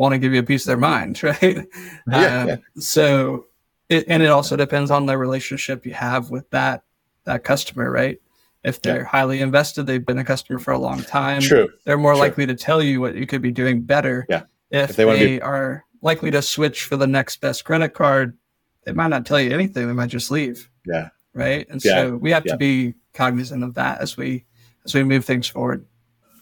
want 0.00 0.14
to 0.14 0.18
give 0.18 0.32
you 0.32 0.40
a 0.40 0.42
piece 0.42 0.62
of 0.62 0.68
their 0.68 0.76
mind, 0.78 1.22
right? 1.22 1.66
Yeah, 2.10 2.46
um. 2.52 2.80
So, 2.80 3.46
it, 3.90 4.06
and 4.08 4.22
it 4.22 4.30
also 4.30 4.56
depends 4.56 4.90
on 4.90 5.06
the 5.06 5.16
relationship 5.16 5.84
you 5.84 5.92
have 5.92 6.30
with 6.30 6.48
that 6.50 6.82
that 7.24 7.44
customer, 7.44 7.90
right? 7.90 8.18
If 8.64 8.80
they're 8.80 9.02
yeah. 9.02 9.04
highly 9.04 9.40
invested, 9.40 9.86
they've 9.86 10.04
been 10.04 10.18
a 10.18 10.24
customer 10.24 10.58
for 10.58 10.72
a 10.72 10.78
long 10.78 11.02
time. 11.02 11.42
True. 11.42 11.68
They're 11.84 11.98
more 11.98 12.12
True. 12.12 12.20
likely 12.20 12.46
to 12.46 12.54
tell 12.54 12.82
you 12.82 13.00
what 13.00 13.14
you 13.14 13.26
could 13.26 13.42
be 13.42 13.52
doing 13.52 13.82
better. 13.82 14.26
Yeah. 14.28 14.42
If, 14.70 14.90
if 14.90 14.96
they, 14.96 15.04
they 15.04 15.26
be- 15.26 15.42
are 15.42 15.84
likely 16.02 16.30
to 16.30 16.42
switch 16.42 16.84
for 16.84 16.96
the 16.96 17.06
next 17.06 17.40
best 17.40 17.64
credit 17.64 17.90
card, 17.90 18.36
they 18.84 18.92
might 18.92 19.08
not 19.08 19.26
tell 19.26 19.40
you 19.40 19.52
anything. 19.52 19.86
They 19.86 19.92
might 19.92 20.10
just 20.10 20.30
leave. 20.30 20.70
Yeah. 20.86 21.08
Right. 21.32 21.66
And 21.68 21.82
yeah. 21.84 22.02
so 22.02 22.16
we 22.16 22.30
have 22.32 22.44
to 22.44 22.56
be 22.56 22.94
cognizant 23.14 23.64
of 23.64 23.74
that 23.74 24.00
as 24.00 24.16
we 24.16 24.44
as 24.84 24.94
we 24.94 25.04
move 25.04 25.24
things 25.24 25.46
forward 25.46 25.84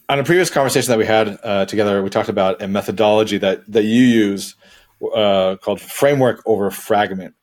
on 0.08 0.18
a 0.18 0.24
previous 0.24 0.50
conversation 0.50 0.90
that 0.90 0.98
we 0.98 1.06
had 1.06 1.38
uh, 1.42 1.66
together, 1.66 2.02
we 2.02 2.10
talked 2.10 2.28
about 2.28 2.62
a 2.62 2.68
methodology 2.68 3.38
that 3.38 3.70
that 3.70 3.84
you 3.84 4.02
use 4.02 4.54
uh, 5.14 5.56
called 5.56 5.80
framework 5.80 6.42
over 6.46 6.70
fragment, 6.70 7.34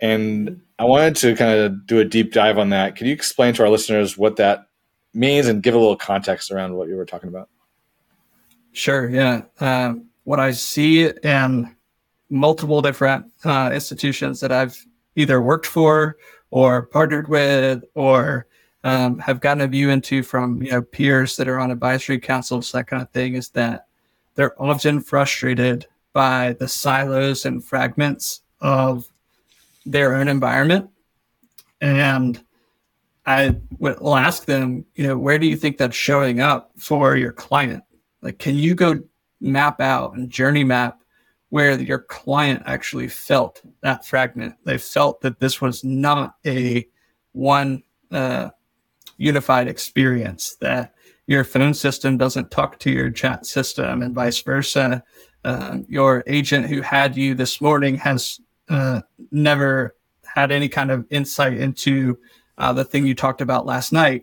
and 0.00 0.62
I 0.78 0.84
wanted 0.84 1.16
to 1.16 1.36
kind 1.36 1.58
of 1.58 1.86
do 1.86 1.98
a 1.98 2.04
deep 2.04 2.32
dive 2.32 2.58
on 2.58 2.70
that. 2.70 2.96
Can 2.96 3.06
you 3.06 3.12
explain 3.12 3.54
to 3.54 3.62
our 3.62 3.68
listeners 3.68 4.16
what 4.16 4.36
that 4.36 4.66
means 5.12 5.46
and 5.46 5.62
give 5.62 5.74
a 5.74 5.78
little 5.78 5.96
context 5.96 6.50
around 6.50 6.74
what 6.74 6.88
you 6.88 6.96
were 6.96 7.04
talking 7.04 7.28
about? 7.28 7.48
Sure. 8.72 9.08
Yeah. 9.10 9.42
Um, 9.58 10.06
what 10.24 10.40
I 10.40 10.52
see 10.52 11.10
in 11.22 11.76
multiple 12.30 12.80
different 12.80 13.26
uh, 13.44 13.70
institutions 13.74 14.40
that 14.40 14.52
I've 14.52 14.82
either 15.16 15.42
worked 15.42 15.66
for 15.66 16.16
or 16.50 16.86
partnered 16.86 17.28
with 17.28 17.82
or 17.94 18.46
um, 18.84 19.18
have 19.18 19.40
gotten 19.40 19.60
a 19.62 19.66
view 19.66 19.90
into 19.90 20.22
from 20.22 20.62
you 20.62 20.70
know 20.70 20.82
peers 20.82 21.36
that 21.36 21.48
are 21.48 21.58
on 21.58 21.70
advisory 21.70 22.18
councils, 22.18 22.72
that 22.72 22.86
kind 22.86 23.02
of 23.02 23.10
thing, 23.10 23.34
is 23.34 23.50
that 23.50 23.86
they're 24.34 24.60
often 24.60 25.00
frustrated 25.00 25.86
by 26.12 26.54
the 26.58 26.68
silos 26.68 27.44
and 27.44 27.64
fragments 27.64 28.42
of 28.60 29.06
their 29.86 30.14
own 30.14 30.28
environment. 30.28 30.90
And 31.80 32.42
I 33.26 33.56
will 33.78 34.16
ask 34.16 34.44
them, 34.44 34.84
you 34.94 35.06
know, 35.06 35.16
where 35.16 35.38
do 35.38 35.46
you 35.46 35.56
think 35.56 35.78
that's 35.78 35.96
showing 35.96 36.40
up 36.40 36.72
for 36.76 37.16
your 37.16 37.32
client? 37.32 37.84
Like, 38.22 38.38
can 38.38 38.56
you 38.56 38.74
go 38.74 39.00
map 39.40 39.80
out 39.80 40.14
and 40.14 40.30
journey 40.30 40.64
map 40.64 41.00
where 41.50 41.78
your 41.78 42.00
client 42.00 42.62
actually 42.66 43.08
felt 43.08 43.62
that 43.82 44.06
fragment? 44.06 44.56
They 44.64 44.78
felt 44.78 45.20
that 45.20 45.38
this 45.38 45.60
was 45.60 45.84
not 45.84 46.34
a 46.46 46.86
one 47.32 47.82
uh, 48.10 48.50
unified 49.20 49.68
experience, 49.68 50.56
that 50.60 50.94
your 51.26 51.44
phone 51.44 51.74
system 51.74 52.16
doesn't 52.16 52.50
talk 52.50 52.78
to 52.80 52.90
your 52.90 53.10
chat 53.10 53.46
system 53.46 54.02
and 54.02 54.14
vice 54.14 54.42
versa. 54.42 55.04
Uh, 55.44 55.78
your 55.88 56.24
agent 56.26 56.66
who 56.66 56.80
had 56.80 57.16
you 57.16 57.34
this 57.34 57.60
morning 57.60 57.94
has 57.94 58.40
uh, 58.68 59.00
never 59.30 59.94
had 60.24 60.50
any 60.50 60.68
kind 60.68 60.90
of 60.90 61.06
insight 61.10 61.54
into 61.54 62.18
uh, 62.58 62.72
the 62.72 62.84
thing 62.84 63.06
you 63.06 63.14
talked 63.14 63.40
about 63.40 63.66
last 63.66 63.92
night. 63.92 64.22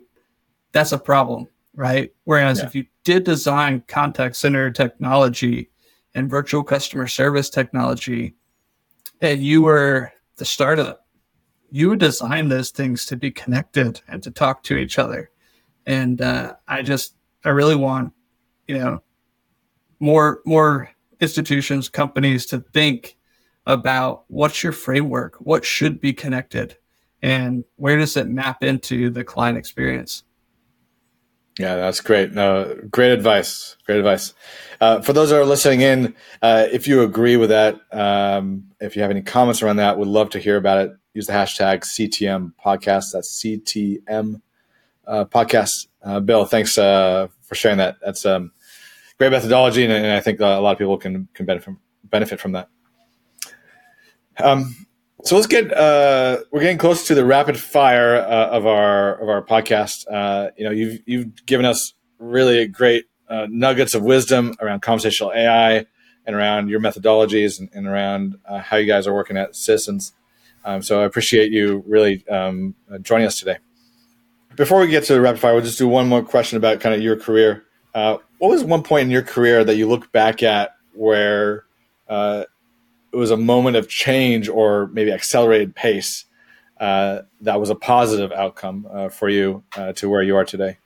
That's 0.72 0.92
a 0.92 0.98
problem, 0.98 1.46
right? 1.74 2.12
Whereas 2.24 2.58
yeah. 2.58 2.66
if 2.66 2.74
you 2.74 2.84
did 3.04 3.24
design 3.24 3.84
contact 3.86 4.36
center 4.36 4.70
technology 4.70 5.70
and 6.14 6.28
virtual 6.28 6.64
customer 6.64 7.06
service 7.06 7.50
technology, 7.50 8.34
and 9.20 9.42
you 9.42 9.62
were 9.62 10.12
the 10.36 10.44
startup, 10.44 11.06
you 11.70 11.96
design 11.96 12.48
those 12.48 12.70
things 12.70 13.04
to 13.06 13.16
be 13.16 13.30
connected 13.30 14.00
and 14.08 14.22
to 14.22 14.30
talk 14.30 14.62
to 14.64 14.76
each 14.76 14.98
other. 14.98 15.30
And 15.86 16.20
uh, 16.20 16.54
I 16.66 16.82
just, 16.82 17.14
I 17.44 17.50
really 17.50 17.76
want, 17.76 18.12
you 18.66 18.78
know, 18.78 19.02
more, 20.00 20.40
more 20.44 20.90
institutions, 21.20 21.88
companies 21.88 22.46
to 22.46 22.60
think 22.72 23.16
about 23.66 24.24
what's 24.28 24.62
your 24.62 24.72
framework, 24.72 25.36
what 25.40 25.64
should 25.64 26.00
be 26.00 26.12
connected, 26.12 26.76
and 27.22 27.64
where 27.76 27.98
does 27.98 28.16
it 28.16 28.28
map 28.28 28.62
into 28.62 29.10
the 29.10 29.24
client 29.24 29.58
experience. 29.58 30.24
Yeah, 31.58 31.74
that's 31.74 32.00
great. 32.00 32.32
No, 32.32 32.78
great 32.88 33.10
advice. 33.10 33.76
Great 33.84 33.98
advice. 33.98 34.32
Uh, 34.80 35.00
for 35.00 35.12
those 35.12 35.30
that 35.30 35.40
are 35.40 35.44
listening 35.44 35.80
in, 35.80 36.14
uh, 36.40 36.68
if 36.70 36.86
you 36.86 37.02
agree 37.02 37.36
with 37.36 37.50
that, 37.50 37.80
um, 37.90 38.70
if 38.80 38.94
you 38.94 39.02
have 39.02 39.10
any 39.10 39.22
comments 39.22 39.60
around 39.60 39.76
that, 39.76 39.98
would 39.98 40.06
love 40.06 40.30
to 40.30 40.38
hear 40.38 40.56
about 40.56 40.86
it. 40.86 40.92
Use 41.18 41.26
the 41.26 41.32
hashtag 41.32 41.80
CTM 41.80 42.52
podcast. 42.64 43.06
That's 43.12 43.42
CTM 43.42 44.40
uh, 45.04 45.24
podcast. 45.24 45.88
Uh, 46.00 46.20
Bill, 46.20 46.44
thanks 46.44 46.78
uh, 46.78 47.26
for 47.42 47.56
sharing 47.56 47.78
that. 47.78 47.96
That's 48.00 48.24
um, 48.24 48.52
great 49.18 49.32
methodology, 49.32 49.82
and, 49.82 49.92
and, 49.92 50.06
I 50.12 50.20
think 50.20 50.38
a 50.38 50.44
lot 50.44 50.70
of 50.70 50.78
people 50.78 50.96
can 50.96 51.26
can 51.34 51.44
benefit 51.44 51.64
from, 51.64 51.80
benefit 52.04 52.38
from 52.38 52.52
that. 52.52 52.68
Um, 54.38 54.86
so 55.24 55.34
let's 55.34 55.48
get 55.48 55.76
uh, 55.76 56.38
we're 56.52 56.60
getting 56.60 56.78
close 56.78 57.08
to 57.08 57.16
the 57.16 57.24
rapid 57.24 57.58
fire 57.58 58.14
uh, 58.14 58.50
of 58.50 58.64
our 58.64 59.20
of 59.20 59.28
our 59.28 59.42
podcast. 59.44 60.06
Uh, 60.08 60.50
you 60.56 60.62
know, 60.66 60.70
you've 60.70 61.00
you've 61.04 61.46
given 61.46 61.66
us 61.66 61.94
really 62.20 62.68
great 62.68 63.06
uh, 63.28 63.48
nuggets 63.50 63.96
of 63.96 64.04
wisdom 64.04 64.54
around 64.60 64.82
conversational 64.82 65.32
AI 65.32 65.84
and 66.26 66.36
around 66.36 66.68
your 66.68 66.78
methodologies 66.78 67.58
and, 67.58 67.70
and 67.72 67.88
around 67.88 68.36
uh, 68.48 68.60
how 68.60 68.76
you 68.76 68.86
guys 68.86 69.08
are 69.08 69.12
working 69.12 69.36
at 69.36 69.56
Citizens. 69.56 70.12
Um, 70.64 70.82
so 70.82 71.00
I 71.00 71.04
appreciate 71.04 71.52
you 71.52 71.82
really 71.86 72.26
um, 72.28 72.74
uh, 72.92 72.98
joining 72.98 73.26
us 73.26 73.38
today. 73.38 73.58
Before 74.56 74.80
we 74.80 74.88
get 74.88 75.04
to 75.04 75.14
the 75.14 75.20
rapid 75.20 75.40
fire, 75.40 75.54
we'll 75.54 75.62
just 75.62 75.78
do 75.78 75.88
one 75.88 76.08
more 76.08 76.22
question 76.22 76.56
about 76.56 76.80
kind 76.80 76.94
of 76.94 77.00
your 77.00 77.16
career. 77.16 77.64
what 77.92 78.20
was 78.40 78.64
one 78.64 78.82
point 78.82 79.04
in 79.04 79.10
your 79.10 79.22
career 79.22 79.64
that 79.64 79.76
you 79.76 79.88
look 79.88 80.10
back 80.12 80.42
at 80.42 80.74
where 80.94 81.64
it 82.10 83.16
was 83.16 83.30
a 83.30 83.36
moment 83.36 83.76
of 83.76 83.88
change 83.88 84.48
or 84.48 84.88
maybe 84.88 85.12
accelerated 85.12 85.74
pace 85.74 86.24
uh, 86.80 87.22
that 87.40 87.58
was 87.58 87.70
a 87.70 87.74
positive 87.74 88.32
outcome 88.32 88.86
uh, 88.90 89.08
for 89.08 89.28
you 89.28 89.62
uh, 89.76 89.92
to 89.94 90.08
where 90.08 90.22
you 90.22 90.36
are 90.36 90.44
today? 90.44 90.78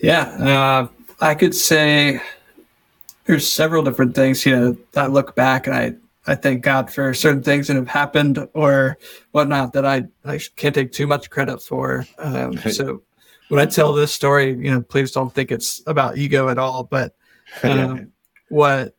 Yeah, 0.00 0.22
uh, 0.22 0.88
I 1.20 1.34
could 1.34 1.54
say 1.54 2.20
there's 3.24 3.50
several 3.50 3.82
different 3.82 4.14
things. 4.14 4.44
You 4.44 4.56
know, 4.56 4.76
I 4.96 5.06
look 5.06 5.34
back 5.34 5.66
and 5.66 5.76
I 5.76 5.94
I 6.26 6.34
thank 6.34 6.62
God 6.62 6.90
for 6.90 7.12
certain 7.14 7.42
things 7.42 7.66
that 7.66 7.76
have 7.76 7.88
happened 7.88 8.46
or 8.54 8.98
whatnot 9.32 9.72
that 9.72 9.84
I 9.84 10.04
I 10.24 10.40
can't 10.56 10.74
take 10.74 10.92
too 10.92 11.06
much 11.06 11.30
credit 11.30 11.60
for. 11.60 12.06
Um, 12.18 12.56
so 12.58 13.02
when 13.48 13.60
I 13.60 13.66
tell 13.66 13.92
this 13.92 14.12
story, 14.12 14.50
you 14.50 14.70
know, 14.70 14.82
please 14.82 15.10
don't 15.10 15.34
think 15.34 15.50
it's 15.50 15.82
about 15.86 16.16
ego 16.16 16.48
at 16.48 16.58
all. 16.58 16.84
But 16.84 17.16
um, 17.62 18.12
what 18.48 18.94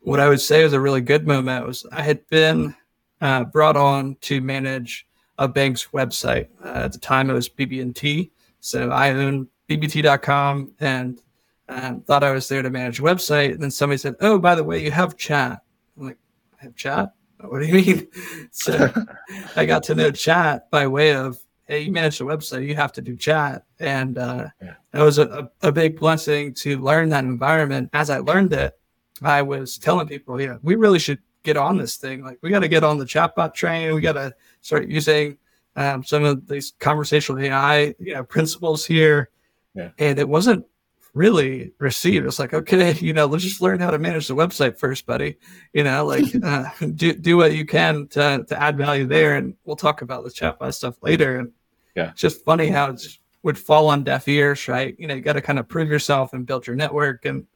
what 0.00 0.20
I 0.20 0.28
would 0.28 0.40
say 0.40 0.64
was 0.64 0.72
a 0.72 0.80
really 0.80 1.00
good 1.00 1.26
moment 1.26 1.66
was 1.66 1.86
I 1.92 2.02
had 2.02 2.26
been 2.28 2.74
uh, 3.20 3.44
brought 3.44 3.76
on 3.76 4.16
to 4.22 4.40
manage 4.40 5.06
a 5.38 5.48
bank's 5.48 5.88
website. 5.88 6.48
Uh, 6.64 6.84
at 6.84 6.92
the 6.92 6.98
time, 6.98 7.30
it 7.30 7.34
was 7.34 7.48
BB&T. 7.48 8.30
So 8.60 8.90
I 8.90 9.10
owned 9.10 9.48
BBT.com 9.68 10.72
and 10.80 11.20
um, 11.68 12.00
thought 12.02 12.24
I 12.24 12.32
was 12.32 12.48
there 12.48 12.62
to 12.62 12.70
manage 12.70 13.00
a 13.00 13.02
website. 13.02 13.52
And 13.52 13.62
then 13.62 13.70
somebody 13.70 13.98
said, 13.98 14.16
"Oh, 14.20 14.38
by 14.38 14.54
the 14.54 14.64
way, 14.64 14.82
you 14.82 14.90
have 14.90 15.16
chat." 15.16 15.62
I'm 15.96 16.06
like, 16.06 16.16
"I 16.16 16.21
have 16.62 16.76
chat? 16.76 17.12
What 17.40 17.60
do 17.60 17.66
you 17.66 17.74
mean?" 17.74 18.08
so 18.50 18.92
I 19.56 19.66
got 19.66 19.82
to 19.84 19.94
know 19.94 20.10
chat 20.10 20.70
by 20.70 20.86
way 20.86 21.14
of, 21.14 21.38
"Hey, 21.66 21.82
you 21.82 21.92
manage 21.92 22.18
the 22.18 22.24
website, 22.24 22.66
you 22.66 22.74
have 22.76 22.92
to 22.92 23.02
do 23.02 23.16
chat," 23.16 23.64
and 23.80 24.18
uh, 24.18 24.48
yeah. 24.62 24.74
it 24.94 25.00
was 25.00 25.18
a, 25.18 25.50
a 25.62 25.72
big 25.72 25.98
blessing 25.98 26.54
to 26.54 26.78
learn 26.78 27.08
that 27.10 27.24
environment. 27.24 27.90
As 27.92 28.10
I 28.10 28.18
learned 28.18 28.52
it, 28.52 28.78
I 29.22 29.42
was 29.42 29.78
telling 29.78 30.06
people, 30.08 30.40
yeah, 30.40 30.56
we 30.62 30.74
really 30.74 30.98
should 30.98 31.18
get 31.42 31.56
on 31.56 31.76
this 31.76 31.96
thing. 31.96 32.22
Like, 32.22 32.38
we 32.42 32.50
got 32.50 32.60
to 32.60 32.68
get 32.68 32.84
on 32.84 32.98
the 32.98 33.04
chatbot 33.04 33.54
train. 33.54 33.94
We 33.94 34.00
got 34.00 34.12
to 34.12 34.34
start 34.60 34.88
using 34.88 35.38
um, 35.76 36.04
some 36.04 36.24
of 36.24 36.46
these 36.46 36.72
conversational 36.78 37.40
AI 37.40 37.94
you 37.98 38.14
know, 38.14 38.24
principles 38.24 38.84
here. 38.84 39.30
Yeah. 39.74 39.90
And 39.98 40.18
it 40.18 40.28
wasn't 40.28 40.66
really 41.14 41.72
received. 41.78 42.26
It's 42.26 42.38
like, 42.38 42.54
okay, 42.54 42.92
you 43.00 43.12
know, 43.12 43.26
let's 43.26 43.44
just 43.44 43.60
learn 43.60 43.80
how 43.80 43.90
to 43.90 43.98
manage 43.98 44.28
the 44.28 44.36
website 44.36 44.78
first, 44.78 45.06
buddy. 45.06 45.36
You 45.72 45.84
know, 45.84 46.04
like 46.04 46.24
uh, 46.42 46.64
do 46.94 47.12
do 47.12 47.36
what 47.36 47.54
you 47.54 47.66
can 47.66 48.08
to 48.08 48.44
to 48.48 48.62
add 48.62 48.76
value 48.76 49.06
there, 49.06 49.36
and 49.36 49.54
we'll 49.64 49.76
talk 49.76 50.02
about 50.02 50.24
the 50.24 50.30
chatbot 50.30 50.74
stuff 50.74 51.02
later. 51.02 51.38
And 51.38 51.52
yeah, 51.94 52.10
it's 52.10 52.20
just 52.20 52.44
funny 52.44 52.68
how 52.68 52.90
it 52.90 53.02
would 53.42 53.58
fall 53.58 53.88
on 53.88 54.04
deaf 54.04 54.28
ears, 54.28 54.68
right? 54.68 54.94
You 54.98 55.06
know, 55.06 55.14
you 55.14 55.20
got 55.20 55.32
to 55.34 55.42
kind 55.42 55.58
of 55.58 55.68
prove 55.68 55.88
yourself 55.88 56.32
and 56.32 56.46
build 56.46 56.66
your 56.66 56.76
network 56.76 57.24
and 57.24 57.46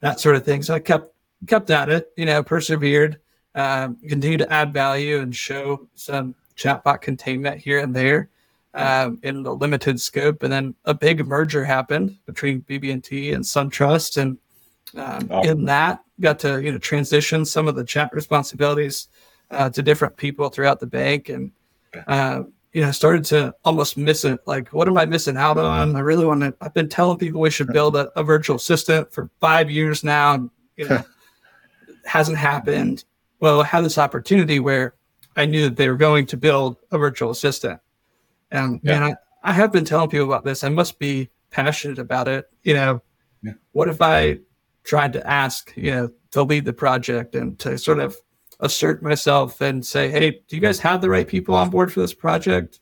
that 0.00 0.20
sort 0.20 0.36
of 0.36 0.44
thing. 0.44 0.62
So 0.62 0.74
I 0.74 0.80
kept 0.80 1.12
kept 1.46 1.70
at 1.70 1.88
it, 1.88 2.12
you 2.16 2.24
know, 2.24 2.42
persevered, 2.42 3.18
um, 3.54 3.96
continued 4.08 4.38
to 4.38 4.52
add 4.52 4.72
value 4.72 5.18
and 5.18 5.34
show 5.34 5.88
some 5.94 6.34
chatbot 6.56 7.00
containment 7.00 7.60
here 7.60 7.80
and 7.80 7.94
there 7.94 8.28
um, 8.74 9.18
in 9.22 9.42
the 9.42 9.54
limited 9.54 10.00
scope. 10.00 10.42
And 10.42 10.52
then 10.52 10.74
a 10.84 10.94
big 10.94 11.26
merger 11.26 11.64
happened 11.64 12.18
between 12.26 12.62
BB&T 12.62 13.32
and 13.32 13.44
SunTrust, 13.44 14.20
and 14.20 14.38
um, 14.96 15.28
oh. 15.30 15.42
in 15.42 15.64
that 15.64 16.02
got 16.20 16.38
to 16.40 16.62
you 16.62 16.72
know 16.72 16.78
transition 16.78 17.44
some 17.44 17.66
of 17.66 17.74
the 17.74 17.84
chat 17.84 18.10
responsibilities 18.12 19.08
uh, 19.50 19.70
to 19.70 19.82
different 19.82 20.16
people 20.16 20.48
throughout 20.48 20.80
the 20.80 20.86
bank, 20.86 21.28
and 21.28 21.50
uh, 22.06 22.42
you 22.72 22.82
know 22.82 22.90
started 22.90 23.24
to 23.26 23.54
almost 23.64 23.96
miss 23.96 24.24
it. 24.24 24.40
Like, 24.46 24.68
what 24.68 24.88
am 24.88 24.98
I 24.98 25.06
missing 25.06 25.36
out 25.36 25.58
on? 25.58 25.96
I 25.96 26.00
really 26.00 26.26
want 26.26 26.40
to. 26.40 26.54
I've 26.60 26.74
been 26.74 26.88
telling 26.88 27.18
people 27.18 27.40
we 27.40 27.50
should 27.50 27.72
build 27.72 27.96
a, 27.96 28.10
a 28.18 28.22
virtual 28.22 28.56
assistant 28.56 29.12
for 29.12 29.30
five 29.40 29.70
years 29.70 30.04
now, 30.04 30.34
and 30.34 30.50
you 30.76 30.88
know. 30.88 31.02
hasn't 32.04 32.38
happened. 32.38 33.04
Well, 33.40 33.60
I 33.60 33.64
had 33.64 33.84
this 33.84 33.98
opportunity 33.98 34.60
where 34.60 34.94
I 35.36 35.46
knew 35.46 35.68
that 35.68 35.76
they 35.76 35.88
were 35.88 35.96
going 35.96 36.26
to 36.26 36.36
build 36.36 36.76
a 36.90 36.98
virtual 36.98 37.30
assistant. 37.30 37.80
And 38.52 38.80
yeah. 38.82 39.00
man, 39.00 39.16
I, 39.42 39.50
I 39.50 39.52
have 39.52 39.72
been 39.72 39.84
telling 39.84 40.08
people 40.08 40.26
about 40.26 40.44
this. 40.44 40.62
I 40.62 40.68
must 40.68 40.98
be 40.98 41.30
passionate 41.50 41.98
about 41.98 42.28
it. 42.28 42.46
You 42.62 42.74
know, 42.74 43.02
yeah. 43.42 43.54
what 43.72 43.88
if 43.88 44.00
I 44.00 44.38
tried 44.84 45.12
to 45.14 45.26
ask, 45.26 45.72
you 45.74 45.90
know, 45.90 46.10
to 46.32 46.42
lead 46.42 46.64
the 46.64 46.72
project 46.72 47.34
and 47.34 47.58
to 47.58 47.76
sort 47.78 47.98
of 47.98 48.16
assert 48.60 49.02
myself 49.02 49.60
and 49.60 49.84
say, 49.84 50.10
hey, 50.10 50.42
do 50.46 50.56
you 50.56 50.62
guys 50.62 50.78
have 50.78 51.00
the 51.00 51.10
right 51.10 51.26
people 51.26 51.54
on 51.54 51.70
board 51.70 51.92
for 51.92 52.00
this 52.00 52.14
project? 52.14 52.80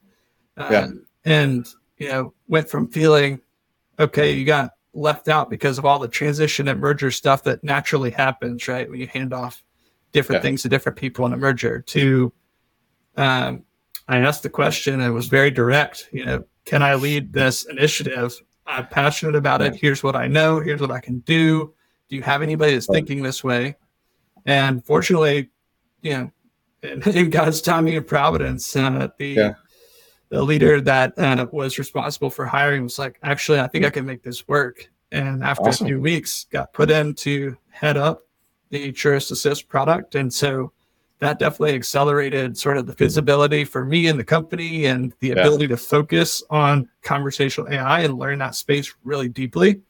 yeah. 0.59 0.81
Um, 0.81 1.07
and, 1.25 1.67
you 1.99 2.09
know, 2.09 2.35
went 2.49 2.69
from 2.69 2.89
feeling, 2.89 3.41
okay, 3.99 4.33
you 4.33 4.45
got 4.45 4.73
left 4.93 5.29
out 5.29 5.49
because 5.49 5.79
of 5.79 5.85
all 5.85 5.99
the 5.99 6.09
transition 6.09 6.69
and 6.69 6.81
merger 6.81 7.11
stuff 7.11 7.45
that 7.45 7.63
naturally 7.63 8.11
happens, 8.11 8.67
right? 8.67 8.91
When 8.91 9.01
you 9.01 9.07
hand 9.07 9.33
off 9.33 9.63
different 10.13 10.41
yeah. 10.41 10.49
things 10.49 10.63
to 10.63 10.69
different 10.69 10.99
people 10.99 11.25
in 11.27 11.33
a 11.33 11.37
merger. 11.37 11.81
To, 11.81 12.33
um, 13.17 13.65
I 14.11 14.19
asked 14.19 14.43
the 14.43 14.51
question. 14.51 15.01
It 15.01 15.11
was 15.11 15.27
very 15.29 15.51
direct. 15.51 16.09
You 16.13 16.25
know, 16.27 16.45
can 16.65 16.83
I 16.83 16.95
lead 16.95 17.33
this 17.33 17.65
initiative? 17.67 18.35
I'm 18.67 18.87
passionate 18.89 19.37
about 19.37 19.63
it. 19.63 19.75
Here's 19.77 20.03
what 20.03 20.17
I 20.17 20.27
know. 20.27 20.61
Here's 20.61 20.81
what 20.81 20.91
I 20.91 21.01
can 21.01 21.21
do. 21.21 21.73
Do 22.09 22.17
you 22.17 22.23
have 22.23 22.43
anybody 22.43 22.73
that's 22.75 22.87
thinking 22.87 23.23
this 23.23 23.43
way? 23.45 23.77
And 24.47 24.85
fortunately, 24.85 25.51
you 26.03 26.13
know, 26.13 26.31
in, 26.83 27.03
in 27.17 27.31
God's 27.31 27.61
timing 27.63 27.97
and 27.97 28.07
providence, 28.07 28.75
uh, 28.77 29.09
the 29.19 29.27
Yeah. 29.29 29.55
the 30.31 30.43
leader 30.43 30.81
that 30.81 31.19
uh, 31.19 31.47
was 31.53 31.79
responsible 31.79 32.31
for 32.31 32.47
hiring 32.47 32.85
was 32.85 32.99
like, 32.99 33.19
actually, 33.23 33.61
I 33.61 33.67
think 33.69 33.85
I 33.85 33.91
can 33.91 34.07
make 34.07 34.23
this 34.23 34.47
work. 34.49 34.89
And 35.13 35.43
after 35.43 35.69
Awesome. 35.69 35.87
a 35.87 35.89
few 35.89 36.01
weeks, 36.01 36.47
got 36.53 36.73
put 36.73 36.91
in 36.91 37.15
to 37.17 37.57
head 37.71 37.97
up 37.97 38.23
the 38.71 38.93
Truist 38.93 39.33
Assist 39.33 39.69
product, 39.69 40.15
and 40.15 40.33
so 40.33 40.73
that 41.21 41.39
definitely 41.39 41.75
accelerated 41.75 42.57
sort 42.57 42.79
of 42.79 42.87
the 42.87 42.95
visibility 42.95 43.65
for 43.65 43.85
me 43.85 44.09
and 44.09 44.19
the 44.19 44.25
company 44.25 44.87
and 44.87 45.13
the 45.21 45.29
Yeah. 45.29 45.35
ability 45.35 45.69
to 45.69 45.77
focus 45.77 46.43
on 46.51 46.89
conversational 47.03 47.69
AI 47.73 48.01
and 48.01 48.19
learn 48.19 48.39
that 48.39 48.55
space 48.55 48.93
really 49.05 49.29
deeply. 49.29 49.81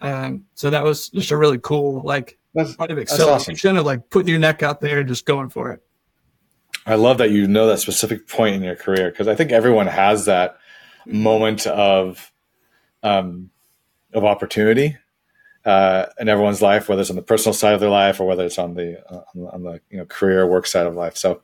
Um, 0.00 0.44
so 0.54 0.70
that 0.70 0.82
was 0.82 1.10
just 1.10 1.30
a 1.30 1.36
really 1.36 1.58
cool 1.58 2.02
like 2.04 2.38
That's, 2.54 2.74
part 2.74 2.90
of 2.90 2.96
That's 2.96 3.12
awesome. 3.12 3.52
acceleration 3.52 3.76
of 3.76 3.84
like 3.84 4.08
putting 4.10 4.28
your 4.28 4.38
neck 4.38 4.62
out 4.62 4.80
there 4.80 5.00
and 5.00 5.08
just 5.08 5.26
going 5.26 5.50
for 5.50 5.72
it. 5.72 5.82
I 6.86 6.94
love 6.94 7.18
that 7.18 7.30
you 7.30 7.46
know 7.46 7.66
that 7.66 7.78
specific 7.80 8.26
point 8.26 8.54
in 8.54 8.62
your 8.62 8.76
career 8.76 9.10
because 9.10 9.28
I 9.28 9.34
think 9.34 9.52
everyone 9.52 9.86
has 9.86 10.24
that 10.24 10.58
moment 11.04 11.66
of 11.66 12.32
um, 13.02 13.50
of 14.14 14.24
opportunity 14.24 14.96
uh, 15.68 16.06
in 16.18 16.28
everyone's 16.28 16.62
life, 16.62 16.88
whether 16.88 17.02
it's 17.02 17.10
on 17.10 17.16
the 17.16 17.22
personal 17.32 17.52
side 17.54 17.74
of 17.74 17.80
their 17.80 17.90
life 17.90 18.20
or 18.20 18.26
whether 18.26 18.44
it's 18.44 18.58
on 18.58 18.74
the 18.74 18.88
uh, 19.12 19.22
on, 19.54 19.62
the- 19.64 19.80
you 19.90 19.98
know 19.98 20.06
career 20.06 20.46
work 20.46 20.66
side 20.66 20.86
of 20.86 20.94
life. 20.94 21.16
So, 21.16 21.42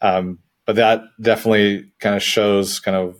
um, 0.00 0.38
but 0.66 0.76
that 0.76 1.02
definitely 1.20 1.92
kind 1.98 2.14
of 2.14 2.22
shows 2.22 2.80
kind 2.80 2.96
of 2.96 3.16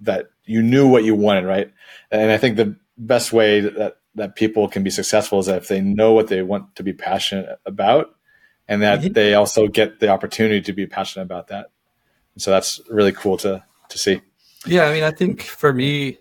that 0.00 0.26
you 0.44 0.62
knew 0.62 0.88
what 0.88 1.04
you 1.04 1.14
wanted, 1.14 1.44
right? 1.44 1.70
And 2.10 2.30
I 2.32 2.38
think 2.38 2.56
the 2.56 2.76
best 2.96 3.32
way 3.32 3.60
that 3.60 3.96
that 4.14 4.36
people 4.36 4.68
can 4.68 4.82
be 4.82 4.90
successful 4.90 5.38
is 5.38 5.48
if 5.48 5.68
they 5.68 5.80
know 5.80 6.12
what 6.12 6.28
they 6.28 6.42
want 6.42 6.74
to 6.76 6.82
be 6.82 6.92
passionate 6.92 7.58
about, 7.66 8.14
and 8.68 8.82
that 8.82 9.00
Mhm. 9.00 9.14
they 9.14 9.34
also 9.34 9.68
get 9.68 10.00
the 10.00 10.08
opportunity 10.08 10.60
to 10.62 10.72
be 10.72 10.86
passionate 10.86 11.24
about 11.24 11.48
that. 11.48 11.66
So 12.38 12.50
that's 12.50 12.80
really 12.88 13.12
cool 13.12 13.36
to 13.38 13.62
to 13.88 13.98
see. 13.98 14.20
Yeah, 14.66 14.84
I 14.88 14.92
mean, 14.94 15.04
I 15.04 15.10
think 15.10 15.42
for 15.42 15.72
me, 15.72 16.18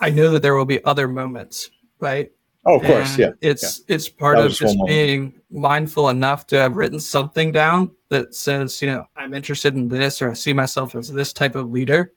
I 0.00 0.10
know 0.10 0.30
that 0.30 0.42
there 0.42 0.54
will 0.54 0.64
be 0.64 0.82
other 0.84 1.08
moments, 1.08 1.70
right? 2.00 2.30
Oh, 2.64 2.76
of 2.76 2.82
course, 2.82 3.10
And 3.10 3.18
yeah. 3.18 3.30
It's 3.40 3.82
it's 3.88 4.08
part 4.08 4.38
of 4.38 4.52
just 4.52 4.76
being 4.86 5.32
mindful 5.50 6.08
enough 6.10 6.46
to 6.48 6.56
have 6.58 6.76
written 6.76 7.00
something 7.00 7.50
down 7.52 7.90
that 8.10 8.34
says, 8.34 8.82
you 8.82 8.88
know, 8.88 9.06
I'm 9.16 9.32
interested 9.32 9.74
in 9.74 9.88
this 9.88 10.20
or 10.20 10.30
I 10.30 10.34
see 10.34 10.52
myself 10.52 10.94
as 10.94 11.10
this 11.10 11.32
type 11.32 11.54
of 11.54 11.70
leader. 11.70 12.12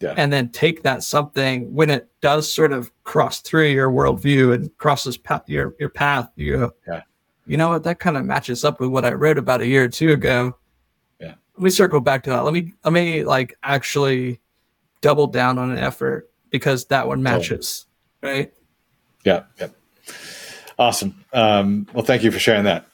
Yeah. 0.00 0.14
And 0.16 0.32
then 0.32 0.48
take 0.48 0.82
that 0.82 1.04
something 1.04 1.72
when 1.72 1.88
it 1.88 2.08
does 2.20 2.52
sort 2.52 2.72
of 2.72 2.90
cross 3.04 3.40
through 3.40 3.68
your 3.68 3.90
worldview 3.90 4.52
and 4.54 4.76
crosses 4.78 5.16
pa- 5.16 5.42
your 5.46 5.76
your 5.78 5.90
path. 5.90 6.28
You 6.34 6.56
go, 6.56 6.72
Yeah. 6.88 7.02
you 7.46 7.56
know 7.56 7.68
what? 7.68 7.84
That 7.84 8.00
kind 8.00 8.16
of 8.16 8.24
matches 8.24 8.64
up 8.64 8.80
with 8.80 8.90
what 8.90 9.04
I 9.04 9.12
wrote 9.12 9.38
about 9.38 9.60
a 9.60 9.66
year 9.66 9.84
or 9.84 9.88
two 9.88 10.10
ago. 10.12 10.56
Yeah. 11.20 11.34
Let 11.54 11.62
me 11.62 11.70
circle 11.70 12.00
back 12.00 12.24
to 12.24 12.30
that. 12.30 12.40
Let 12.44 12.54
me 12.54 12.72
let 12.82 12.92
me 12.92 13.22
like 13.24 13.54
actually 13.62 14.40
double 15.02 15.28
down 15.28 15.58
on 15.58 15.70
an 15.70 15.78
effort 15.78 16.30
because 16.50 16.86
that 16.86 17.06
one 17.06 17.22
matches, 17.22 17.86
right? 18.22 18.52
Yeah, 19.24 19.44
yeah. 19.58 19.68
Awesome. 20.78 21.24
Um, 21.32 21.86
well, 21.92 22.04
thank 22.04 22.22
you 22.22 22.30
for 22.30 22.38
sharing 22.38 22.64
that. 22.64 22.86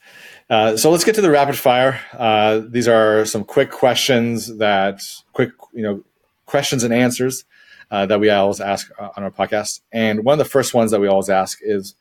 Uh, 0.51 0.77
so 0.77 0.91
let's 0.91 1.05
get 1.05 1.15
to 1.15 1.21
the 1.21 1.31
rapid 1.31 1.57
fire. 1.57 2.01
Uh, 2.13 2.63
these 2.67 2.89
are 2.89 3.25
some 3.25 3.45
quick 3.45 3.71
questions 3.71 4.59
that 4.59 5.03
quick, 5.33 5.51
you 5.73 5.83
know, 5.83 6.03
questions 6.47 6.83
and 6.83 6.93
answers 6.93 7.45
uh, 7.91 8.07
that 8.07 8.21
we 8.21 8.31
always 8.31 8.61
ask 8.61 8.91
uh, 8.99 9.11
on 9.17 9.23
our 9.23 9.31
podcast. 9.31 9.81
And 9.93 10.25
one 10.25 10.33
of 10.33 10.39
the 10.39 10.51
first 10.51 10.75
ones 10.75 10.91
that 10.91 11.01
we 11.01 11.09
always 11.09 11.29
ask 11.29 11.59
is, 11.63 11.95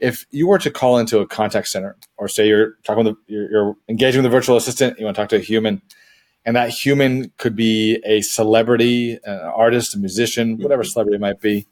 if 0.00 0.26
you 0.30 0.46
were 0.46 0.58
to 0.58 0.70
call 0.70 0.98
into 0.98 1.20
a 1.20 1.26
contact 1.26 1.68
center, 1.68 1.96
or 2.16 2.28
say 2.28 2.48
you're 2.48 2.74
talking 2.84 3.04
with, 3.04 3.14
the, 3.14 3.32
you're, 3.32 3.50
you're 3.50 3.76
engaging 3.88 4.22
with 4.22 4.26
a 4.26 4.34
virtual 4.34 4.56
assistant, 4.56 4.98
you 4.98 5.04
want 5.04 5.16
to 5.16 5.22
talk 5.22 5.28
to 5.30 5.36
a 5.36 5.40
human, 5.40 5.80
and 6.44 6.56
that 6.56 6.68
human 6.68 7.32
could 7.38 7.56
be 7.56 8.00
a 8.04 8.20
celebrity, 8.20 9.18
an 9.24 9.38
artist, 9.38 9.94
a 9.94 9.98
musician, 9.98 10.58
whatever 10.58 10.84
celebrity 10.84 11.16
it 11.16 11.20
might 11.20 11.40
be, 11.40 11.66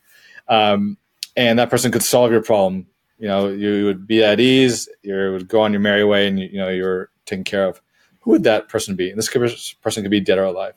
um, 0.48 0.96
and 1.36 1.58
that 1.58 1.70
person 1.70 1.90
could 1.90 2.02
solve 2.02 2.30
your 2.30 2.42
problem. 2.42 2.86
You 3.18 3.28
know, 3.28 3.48
you 3.48 3.84
would 3.84 4.06
be 4.06 4.24
at 4.24 4.40
ease, 4.40 4.88
you 5.02 5.14
would 5.14 5.48
go 5.48 5.60
on 5.60 5.72
your 5.72 5.80
merry 5.80 6.04
way, 6.04 6.26
and 6.26 6.40
you, 6.40 6.48
you 6.48 6.58
know 6.58 6.68
you're 6.68 7.10
taken 7.24 7.44
care 7.44 7.68
of. 7.68 7.80
Who 8.20 8.32
would 8.32 8.44
that 8.44 8.68
person 8.68 8.94
be? 8.96 9.10
And 9.10 9.18
this 9.18 9.28
person 9.74 10.02
could 10.02 10.10
be 10.10 10.20
dead 10.20 10.38
or 10.38 10.44
alive. 10.44 10.74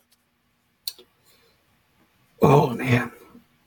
Oh 2.42 2.70
man, 2.72 3.12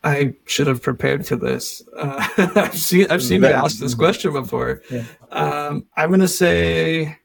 I 0.05 0.35
should 0.47 0.67
have 0.69 0.83
prepared 0.83 1.27
for 1.27 1.37
this. 1.37 1.83
Uh, 1.97 2.29
I've 2.57 2.79
seen 2.79 3.07
I've 3.11 3.23
seen 3.23 3.43
you 3.43 3.49
ask 3.49 3.79
this 3.79 3.95
question 3.95 4.33
before. 4.33 4.83
Yeah. 4.91 5.05
Um, 5.31 5.87
I'm 5.97 6.11
gonna 6.11 6.29
say, 6.29 7.19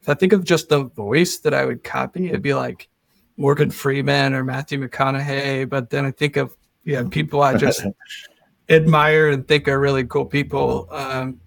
if 0.00 0.08
I 0.08 0.14
think 0.14 0.32
of 0.32 0.44
just 0.44 0.68
the 0.68 0.84
voice 0.84 1.38
that 1.38 1.52
I 1.52 1.64
would 1.64 1.84
copy, 1.84 2.28
it'd 2.28 2.42
be 2.42 2.54
like 2.54 2.88
Morgan 3.36 3.70
Freeman 3.70 4.32
or 4.34 4.44
Matthew 4.44 4.78
McConaughey. 4.80 5.68
But 5.68 5.90
then 5.90 6.04
I 6.04 6.10
think 6.10 6.36
of 6.36 6.56
yeah 6.84 7.04
people 7.10 7.42
I 7.42 7.56
just 7.56 7.84
admire 8.72 9.28
and 9.28 9.46
think 9.46 9.68
are 9.68 9.78
really 9.78 10.04
cool 10.04 10.24
people. 10.26 10.88
Um, 10.90 11.40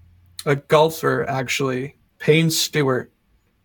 a 0.46 0.56
golfer 0.56 1.28
actually, 1.30 1.98
Payne 2.20 2.50
Stewart. 2.50 3.12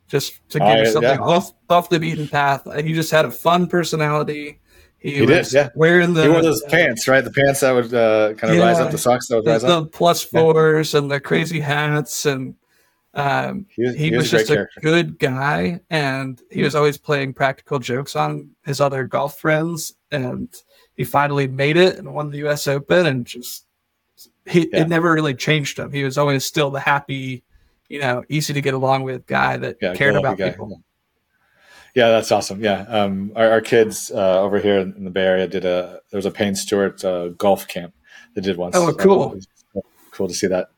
Just 0.08 0.40
to 0.50 0.58
give 0.58 0.66
Oh, 0.68 0.76
you 0.76 0.86
something 0.86 1.10
yeah. 1.10 1.18
off 1.20 1.52
off 1.68 1.88
the 1.88 2.00
beaten 2.00 2.26
path. 2.26 2.66
He 2.84 2.92
just 2.94 3.12
had 3.12 3.24
a 3.26 3.30
fun 3.30 3.68
personality. 3.68 4.58
He, 4.98 5.14
He 5.14 5.24
did, 5.26 5.52
yeah. 5.52 5.68
wearing 5.76 6.14
the 6.14 6.24
he 6.24 6.28
wore 6.28 6.42
those 6.42 6.62
pants, 6.64 7.06
right? 7.06 7.22
The 7.22 7.30
pants 7.30 7.60
that 7.60 7.70
would 7.70 7.94
uh, 7.94 8.34
kind 8.34 8.52
of 8.52 8.58
rise 8.58 8.80
up, 8.80 8.90
the 8.90 8.98
socks 8.98 9.28
that 9.28 9.36
would 9.36 9.44
the, 9.44 9.50
rise 9.52 9.62
up. 9.64 9.84
the 9.84 9.88
plus 9.90 10.22
fours 10.24 10.94
and 10.94 11.08
the 11.10 11.20
crazy 11.20 11.60
hats 11.60 12.26
and 12.26 12.56
um, 13.14 13.66
He 13.70 13.82
was, 13.82 13.94
he, 13.94 14.04
he 14.10 14.16
was, 14.16 14.32
was 14.32 14.46
just 14.46 14.50
a 14.50 14.66
good 14.82 15.18
guy 15.18 15.80
and 15.90 16.42
he 16.50 16.62
was 16.62 16.74
always 16.74 16.98
playing 16.98 17.32
practical 17.34 17.78
jokes 17.78 18.16
on 18.16 18.50
his 18.64 18.80
other 18.80 19.04
golf 19.04 19.38
friends 19.38 19.94
and 20.10 20.52
he 20.96 21.04
finally 21.04 21.46
made 21.48 21.76
it 21.76 21.98
and 21.98 22.12
won 22.14 22.30
the 22.30 22.38
us 22.46 22.66
open 22.66 23.06
and 23.06 23.26
just 23.26 23.64
he 24.46 24.68
Yeah. 24.72 24.80
it 24.82 24.88
never 24.88 25.12
really 25.12 25.34
changed 25.34 25.78
him 25.78 25.92
he 25.92 26.04
was 26.04 26.18
always 26.18 26.44
still 26.44 26.70
the 26.70 26.80
happy 26.80 27.42
you 27.88 28.00
know 28.00 28.22
easy 28.28 28.52
to 28.52 28.60
get 28.60 28.74
along 28.74 29.02
with 29.02 29.26
guy 29.26 29.56
that 29.56 29.76
Yeah, 29.80 29.94
cared 29.94 30.16
about 30.16 30.38
guy. 30.38 30.50
people 30.50 30.82
Yeah, 31.94 32.08
that's 32.10 32.30
awesome. 32.30 32.62
Yeah, 32.62 32.82
um, 32.82 33.32
our, 33.34 33.50
our 33.50 33.60
kids 33.60 34.12
uh, 34.12 34.40
over 34.40 34.60
here 34.60 34.78
in 34.78 35.02
the 35.02 35.10
Bay 35.10 35.24
Area 35.24 35.48
did 35.48 35.64
a 35.64 36.00
there 36.10 36.18
was 36.18 36.26
a 36.26 36.30
Payne 36.30 36.54
Stewart 36.54 37.04
uh, 37.04 37.28
golf 37.30 37.66
camp 37.66 37.94
they 38.34 38.40
did 38.40 38.56
once. 38.56 38.76
Oh, 38.76 38.92
cool. 38.94 39.36
cool 40.12 40.28
to 40.28 40.34
see 40.34 40.46
that. 40.46 40.68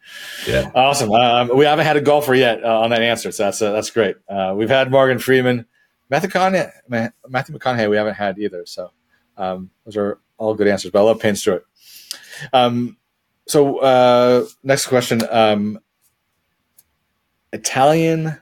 yeah 0.49 0.71
Awesome. 0.75 1.13
Um, 1.13 1.51
we 1.55 1.67
haven't 1.67 1.85
had 1.85 1.99
a 1.99 2.01
golfer 2.01 2.35
yet 2.35 2.65
uh, 2.65 2.81
on 2.81 2.89
that 2.91 3.03
answer, 3.03 3.31
so 3.31 3.45
that's 3.45 3.61
uh, 3.61 3.73
that's 3.73 3.91
great. 3.91 4.17
Uh, 4.27 4.55
we've 4.57 4.71
had 4.71 4.91
Morgan 4.91 5.19
Freeman, 5.19 5.67
Matthew 6.09 6.31
McConaughey, 6.31 7.13
Matthew 7.29 7.59
McConaughey. 7.59 7.91
We 7.91 7.97
haven't 7.99 8.15
had 8.15 8.39
either. 8.39 8.65
So 8.65 8.91
um, 9.37 9.71
those 9.85 9.97
are 9.97 10.21
all 10.39 10.55
good 10.55 10.69
answers. 10.69 10.91
But 10.91 11.01
I 11.01 11.03
love 11.03 11.21
Payne 11.21 11.37
Stewart. 11.37 11.65
Um, 12.53 12.97
so 13.47 13.79
uh, 13.79 14.47
next 14.63 14.87
question: 14.87 15.23
um, 15.31 15.79
Italian 17.53 18.39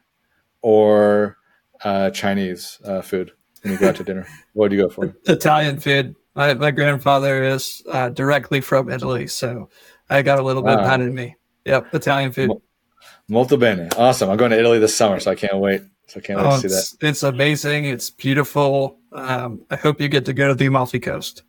or 0.63 1.37
uh, 1.85 2.11
Chinese 2.11 2.79
uh, 2.85 3.03
food 3.03 3.33
when 3.63 3.73
you 3.73 3.79
go 3.79 3.89
out 3.89 3.97
to 3.97 4.05
dinner? 4.05 4.27
What 4.53 4.69
do 4.71 4.77
you 4.77 4.83
go 4.83 4.89
for? 4.89 5.15
italian 5.29 5.79
food 5.79 6.17
my, 6.35 6.55
my 6.55 6.71
grandfather 6.73 7.45
is 7.45 7.83
uh, 7.89 8.09
directly 8.09 8.61
from 8.61 8.91
italy 8.91 9.29
so 9.29 9.69
i 10.11 10.23
got 10.23 10.39
a 10.41 10.43
little 10.43 10.63
bit 10.63 10.73
of 10.79 10.85
Wow. 10.85 10.95
in 10.95 11.15
me 11.15 11.37
yep 11.65 11.93
italian 11.95 12.33
food 12.33 12.51
Molto 13.29 13.57
bene. 13.57 13.89
Awesome. 13.97 14.29
I'm 14.29 14.37
going 14.37 14.51
to 14.51 14.59
Italy 14.59 14.81
this 14.81 14.95
summer, 14.97 15.21
so 15.21 15.31
I 15.31 15.37
can't 15.37 15.57
wait. 15.59 15.83
So 16.09 16.19
I 16.19 16.21
can't 16.21 16.41
wait 16.41 16.47
Oh, 16.49 16.61
to 16.61 16.69
see 16.69 16.75
that. 16.99 17.09
it's 17.09 17.23
amazing. 17.23 17.85
It's 17.85 18.11
beautiful. 18.11 18.99
Um, 19.13 19.63
I 19.71 19.77
hope 19.77 20.01
you 20.01 20.09
get 20.09 20.25
to 20.27 20.33
go 20.33 20.49
to 20.49 20.55
the 20.55 20.67
Amalfi 20.67 21.01
Coast. 21.01 21.43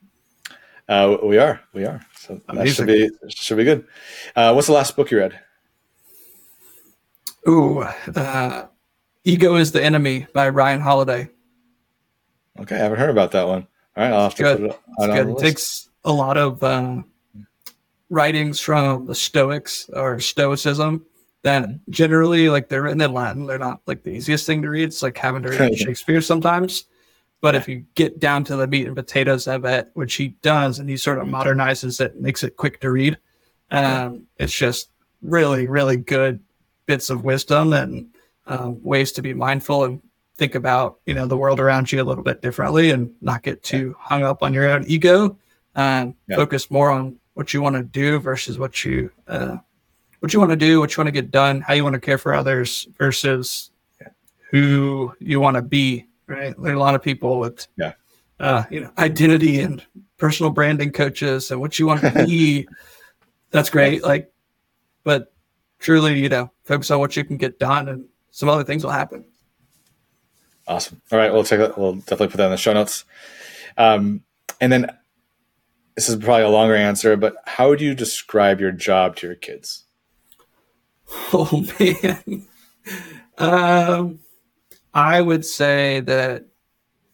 Uh, 0.90 1.18
we 1.24 1.38
are, 1.38 1.62
we 1.74 1.86
are. 1.86 2.02
So 2.18 2.42
that 2.54 2.68
should 2.70 2.88
be 2.88 3.10
should 3.30 3.58
be 3.58 3.64
good. 3.64 3.86
Uh, 4.36 4.52
what's 4.54 4.68
the 4.68 4.74
last 4.74 4.96
book 4.96 5.12
you 5.12 5.20
read? 5.20 5.40
Ooh, 7.48 7.82
uh, 8.16 8.66
Ego 9.24 9.56
is 9.56 9.72
the 9.72 9.84
Enemy 9.84 10.28
by 10.34 10.50
Ryan 10.50 10.82
Holiday. 10.82 11.30
Okay, 12.60 12.76
I 12.76 12.80
haven't 12.80 13.00
heard 13.00 13.10
about 13.10 13.32
that 13.32 13.48
one. 13.48 13.68
All 13.96 14.04
right, 14.04 14.14
I'll 14.14 14.24
have 14.24 14.36
to 14.36 14.44
Good. 14.44 14.58
put 14.58 14.66
it 14.72 14.80
It's 14.98 15.04
on 15.04 15.10
good. 15.16 15.28
the 15.28 15.32
It 15.32 15.40
takes 15.40 15.90
a 16.04 16.12
lot 16.12 16.38
of 16.38 16.62
uh, 16.64 17.02
writings 18.10 18.60
from 18.60 19.06
the 19.06 19.16
Stoics 19.16 19.90
or 19.94 20.20
Stoicism 20.20 21.06
that 21.44 21.68
generally, 21.90 22.50
like, 22.50 22.70
they're 22.70 22.84
written 22.84 23.02
in 23.02 23.14
Latin. 23.14 23.48
They're 23.48 23.58
not 23.58 23.82
like 23.88 24.04
the 24.04 24.12
easiest 24.12 24.46
thing 24.46 24.62
to 24.62 24.70
read. 24.70 24.84
It's 24.90 25.02
like 25.02 25.18
having 25.18 25.42
to 25.44 25.50
read 25.50 25.78
Shakespeare 25.78 26.22
sometimes. 26.22 26.86
But 27.42 27.56
if 27.56 27.68
you 27.68 27.84
get 27.96 28.20
down 28.20 28.44
to 28.46 28.56
the 28.56 28.68
meat 28.68 28.86
and 28.88 28.96
potatoes 28.96 29.48
of 29.48 29.66
it, 29.66 29.90
which 29.96 30.14
he 30.14 30.30
does, 30.44 30.78
and 30.80 30.88
he 30.88 30.96
sort 30.96 31.18
of 31.18 31.28
modernizes 31.28 32.00
it, 32.00 32.22
makes 32.22 32.44
it 32.44 32.56
quick 32.56 32.80
to 32.82 32.92
read, 32.92 33.18
um, 33.72 34.28
it's 34.38 34.54
just 34.54 34.90
really, 35.24 35.68
really 35.68 35.98
good 35.98 36.40
bits 36.86 37.10
of 37.10 37.24
wisdom 37.24 37.74
and 37.74 38.08
um, 38.48 38.82
ways 38.84 39.12
to 39.14 39.22
be 39.22 39.34
mindful 39.34 39.84
and 39.86 40.02
think 40.38 40.56
about 40.56 41.00
you 41.06 41.14
know 41.14 41.28
the 41.28 41.38
world 41.38 41.60
around 41.60 41.92
you 41.92 42.02
a 42.02 42.04
little 42.04 42.24
bit 42.24 42.42
differently 42.42 42.90
and 42.90 43.14
not 43.22 43.44
get 43.44 43.62
too 43.64 43.96
hung 44.00 44.24
up 44.24 44.42
on 44.42 44.54
your 44.54 44.68
own 44.70 44.84
ego 44.88 45.38
and 45.76 46.16
Yeah. 46.28 46.36
focus 46.38 46.72
more 46.72 46.90
on 46.90 47.18
what 47.36 47.54
you 47.54 47.62
want 47.62 47.76
to 47.76 47.84
do 47.84 48.20
versus 48.20 48.58
what 48.58 48.84
you 48.84 49.12
uh, 49.28 49.58
what 50.20 50.34
you 50.34 50.40
want 50.40 50.52
to 50.52 50.56
do, 50.58 50.80
what 50.80 50.96
you 50.96 51.02
want 51.02 51.08
to 51.08 51.12
get 51.12 51.32
done, 51.32 51.62
how 51.62 51.74
you 51.74 51.84
want 51.84 51.94
to 51.94 52.00
care 52.00 52.18
for 52.18 52.34
others 52.34 52.88
versus 52.98 53.72
who 54.50 55.14
you 55.20 55.40
want 55.40 55.56
to 55.56 55.62
be. 55.62 56.06
Right? 56.32 56.56
There 56.58 56.72
are 56.72 56.76
a 56.76 56.80
lot 56.80 56.96
of 56.96 57.04
people 57.04 57.40
with 57.40 57.68
yeah. 57.78 57.94
uh, 58.40 58.64
you 58.70 58.82
know 58.82 58.92
identity 58.98 59.60
and 59.60 59.84
personal 60.18 60.52
branding 60.52 60.92
coaches 60.92 61.52
and 61.52 61.60
what 61.60 61.78
you 61.78 61.88
want 61.88 62.02
to 62.02 62.12
be. 62.26 62.68
That's 63.52 63.70
great. 63.70 64.04
Like, 64.04 64.32
but 65.04 65.34
truly, 65.80 66.20
you 66.20 66.30
know, 66.30 66.52
focus 66.64 66.90
on 66.92 67.00
what 67.00 67.16
you 67.16 67.24
can 67.24 67.38
get 67.38 67.60
done, 67.60 67.90
and 67.90 68.06
some 68.30 68.50
other 68.50 68.64
things 68.64 68.84
will 68.84 68.92
happen. 68.92 69.26
Awesome. 70.68 71.02
All 71.12 71.20
right, 71.20 71.34
we'll 71.34 71.44
check 71.44 71.60
that. 71.60 71.78
We'll 71.78 71.96
definitely 71.96 72.30
put 72.30 72.38
that 72.38 72.46
in 72.46 72.52
the 72.52 72.58
show 72.58 72.74
notes. 72.74 73.04
Um, 73.78 74.24
and 74.60 74.72
then 74.72 74.98
this 75.96 76.08
is 76.08 76.16
probably 76.16 76.44
a 76.44 76.50
longer 76.50 76.76
answer, 76.76 77.18
but 77.18 77.36
how 77.46 77.70
would 77.70 77.82
you 77.82 77.94
describe 77.94 78.62
your 78.62 78.72
job 78.72 79.16
to 79.18 79.28
your 79.28 79.36
kids? 79.36 79.84
Oh 81.34 81.66
man. 81.78 82.48
um, 83.38 84.20
I 84.94 85.22
would 85.22 85.46
say 85.46 86.02
that 86.02 86.46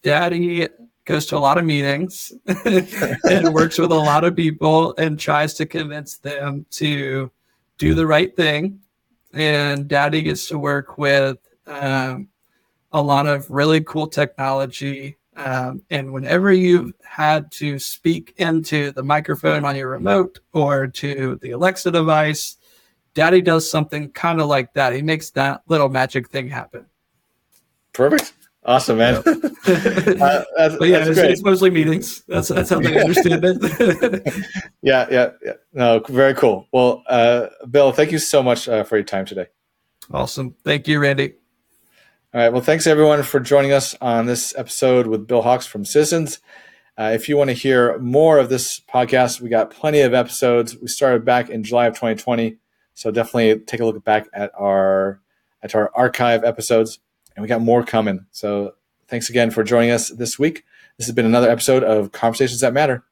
daddy 0.02 0.68
goes 1.04 1.26
to 1.26 1.36
a 1.36 1.38
lot 1.38 1.58
of 1.58 1.64
meetings 1.64 2.32
and 2.64 3.54
works 3.54 3.78
with 3.78 3.90
a 3.90 3.94
lot 3.94 4.24
of 4.24 4.36
people 4.36 4.94
and 4.98 5.18
tries 5.18 5.54
to 5.54 5.66
convince 5.66 6.18
them 6.18 6.66
to 6.70 7.30
do 7.78 7.94
the 7.94 8.06
right 8.06 8.34
thing. 8.36 8.80
And 9.32 9.88
daddy 9.88 10.22
gets 10.22 10.48
to 10.48 10.58
work 10.58 10.98
with 10.98 11.38
um, 11.66 12.28
a 12.92 13.00
lot 13.00 13.26
of 13.26 13.50
really 13.50 13.80
cool 13.82 14.06
technology. 14.06 15.16
Um, 15.36 15.82
and 15.88 16.12
whenever 16.12 16.52
you've 16.52 16.92
had 17.04 17.50
to 17.52 17.78
speak 17.78 18.34
into 18.38 18.90
the 18.92 19.02
microphone 19.02 19.64
on 19.64 19.76
your 19.76 19.88
remote 19.90 20.40
or 20.52 20.88
to 20.88 21.38
the 21.40 21.52
Alexa 21.52 21.90
device, 21.92 22.56
daddy 23.14 23.40
does 23.40 23.70
something 23.70 24.10
kind 24.10 24.40
of 24.40 24.48
like 24.48 24.74
that. 24.74 24.92
He 24.92 25.02
makes 25.02 25.30
that 25.30 25.62
little 25.68 25.88
magic 25.88 26.28
thing 26.28 26.48
happen. 26.48 26.86
Perfect. 27.98 28.32
Awesome, 28.64 28.98
man. 28.98 29.16
uh, 29.16 29.22
that's, 29.26 30.76
but 30.76 30.88
yeah, 30.88 31.04
it's, 31.04 31.18
it's, 31.18 31.42
mostly 31.42 31.68
meetings. 31.68 32.22
That's 32.28 32.46
that's 32.46 32.70
how 32.70 32.78
they 32.78 32.96
understand 32.96 33.42
it. 33.44 34.34
yeah, 34.82 35.08
yeah, 35.10 35.30
yeah. 35.44 35.52
No, 35.72 35.98
very 36.08 36.34
cool. 36.34 36.68
Well, 36.72 37.02
uh, 37.08 37.48
Bill, 37.68 37.90
thank 37.90 38.12
you 38.12 38.18
so 38.18 38.40
much 38.40 38.68
uh, 38.68 38.84
for 38.84 38.96
your 38.96 39.04
time 39.04 39.24
today. 39.24 39.46
Awesome. 40.12 40.54
Thank 40.62 40.86
you, 40.86 41.00
Randy. 41.00 41.34
All 42.32 42.40
right. 42.40 42.52
Well, 42.52 42.62
thanks 42.62 42.86
everyone 42.86 43.24
for 43.24 43.40
joining 43.40 43.72
us 43.72 43.96
on 44.00 44.26
this 44.26 44.54
episode 44.56 45.08
with 45.08 45.26
Bill 45.26 45.42
Hawks 45.42 45.66
from 45.66 45.84
Citizens. 45.84 46.38
Uh, 46.96 47.10
if 47.12 47.28
you 47.28 47.36
want 47.36 47.50
to 47.50 47.54
hear 47.54 47.98
more 47.98 48.38
of 48.38 48.48
this 48.48 48.78
podcast, 48.78 49.40
we 49.40 49.48
got 49.48 49.70
plenty 49.70 50.02
of 50.02 50.14
episodes. 50.14 50.76
We 50.80 50.86
started 50.86 51.24
back 51.24 51.50
in 51.50 51.64
July 51.64 51.86
of 51.86 51.94
2020, 51.94 52.58
so 52.94 53.10
definitely 53.10 53.58
take 53.64 53.80
a 53.80 53.84
look 53.84 54.04
back 54.04 54.28
at 54.32 54.52
our 54.56 55.20
at 55.64 55.74
our 55.74 55.90
archive 55.96 56.44
episodes, 56.44 57.00
and 57.38 57.42
we 57.44 57.48
got 57.48 57.60
more 57.60 57.84
coming. 57.84 58.26
So 58.32 58.74
thanks 59.06 59.30
again 59.30 59.52
for 59.52 59.62
joining 59.62 59.92
us 59.92 60.08
this 60.08 60.40
week. 60.40 60.64
This 60.96 61.06
has 61.06 61.14
been 61.14 61.24
another 61.24 61.48
episode 61.48 61.84
of 61.84 62.10
Conversations 62.10 62.60
That 62.62 62.72
Matter. 62.72 63.04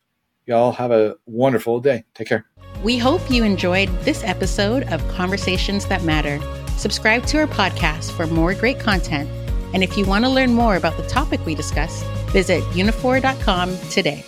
Y'all 0.47 0.73
have 0.73 0.91
a 0.91 1.15
wonderful 1.27 1.79
day. 1.79 2.03
Take 2.13 2.27
care. 2.27 2.45
We 2.83 2.99
hope 2.99 3.31
you 3.31 3.45
enjoyed 3.45 3.89
this 4.01 4.25
episode 4.25 4.83
of 4.93 5.07
Conversations 5.07 5.87
That 5.87 6.03
Matter. 6.03 6.41
Subscribe 6.77 7.25
to 7.27 7.39
our 7.39 7.47
podcast 7.47 8.11
for 8.17 8.27
more 8.27 8.53
great 8.53 8.81
content. 8.81 9.31
And 9.73 9.85
if 9.85 9.97
you 9.97 10.05
want 10.05 10.25
to 10.25 10.29
learn 10.29 10.55
more 10.55 10.75
about 10.75 10.97
the 10.97 11.07
topic 11.07 11.47
we 11.47 11.55
discussed, 11.55 12.05
visit 12.31 12.65
uniphore.com 12.73 13.79
today. 13.91 14.25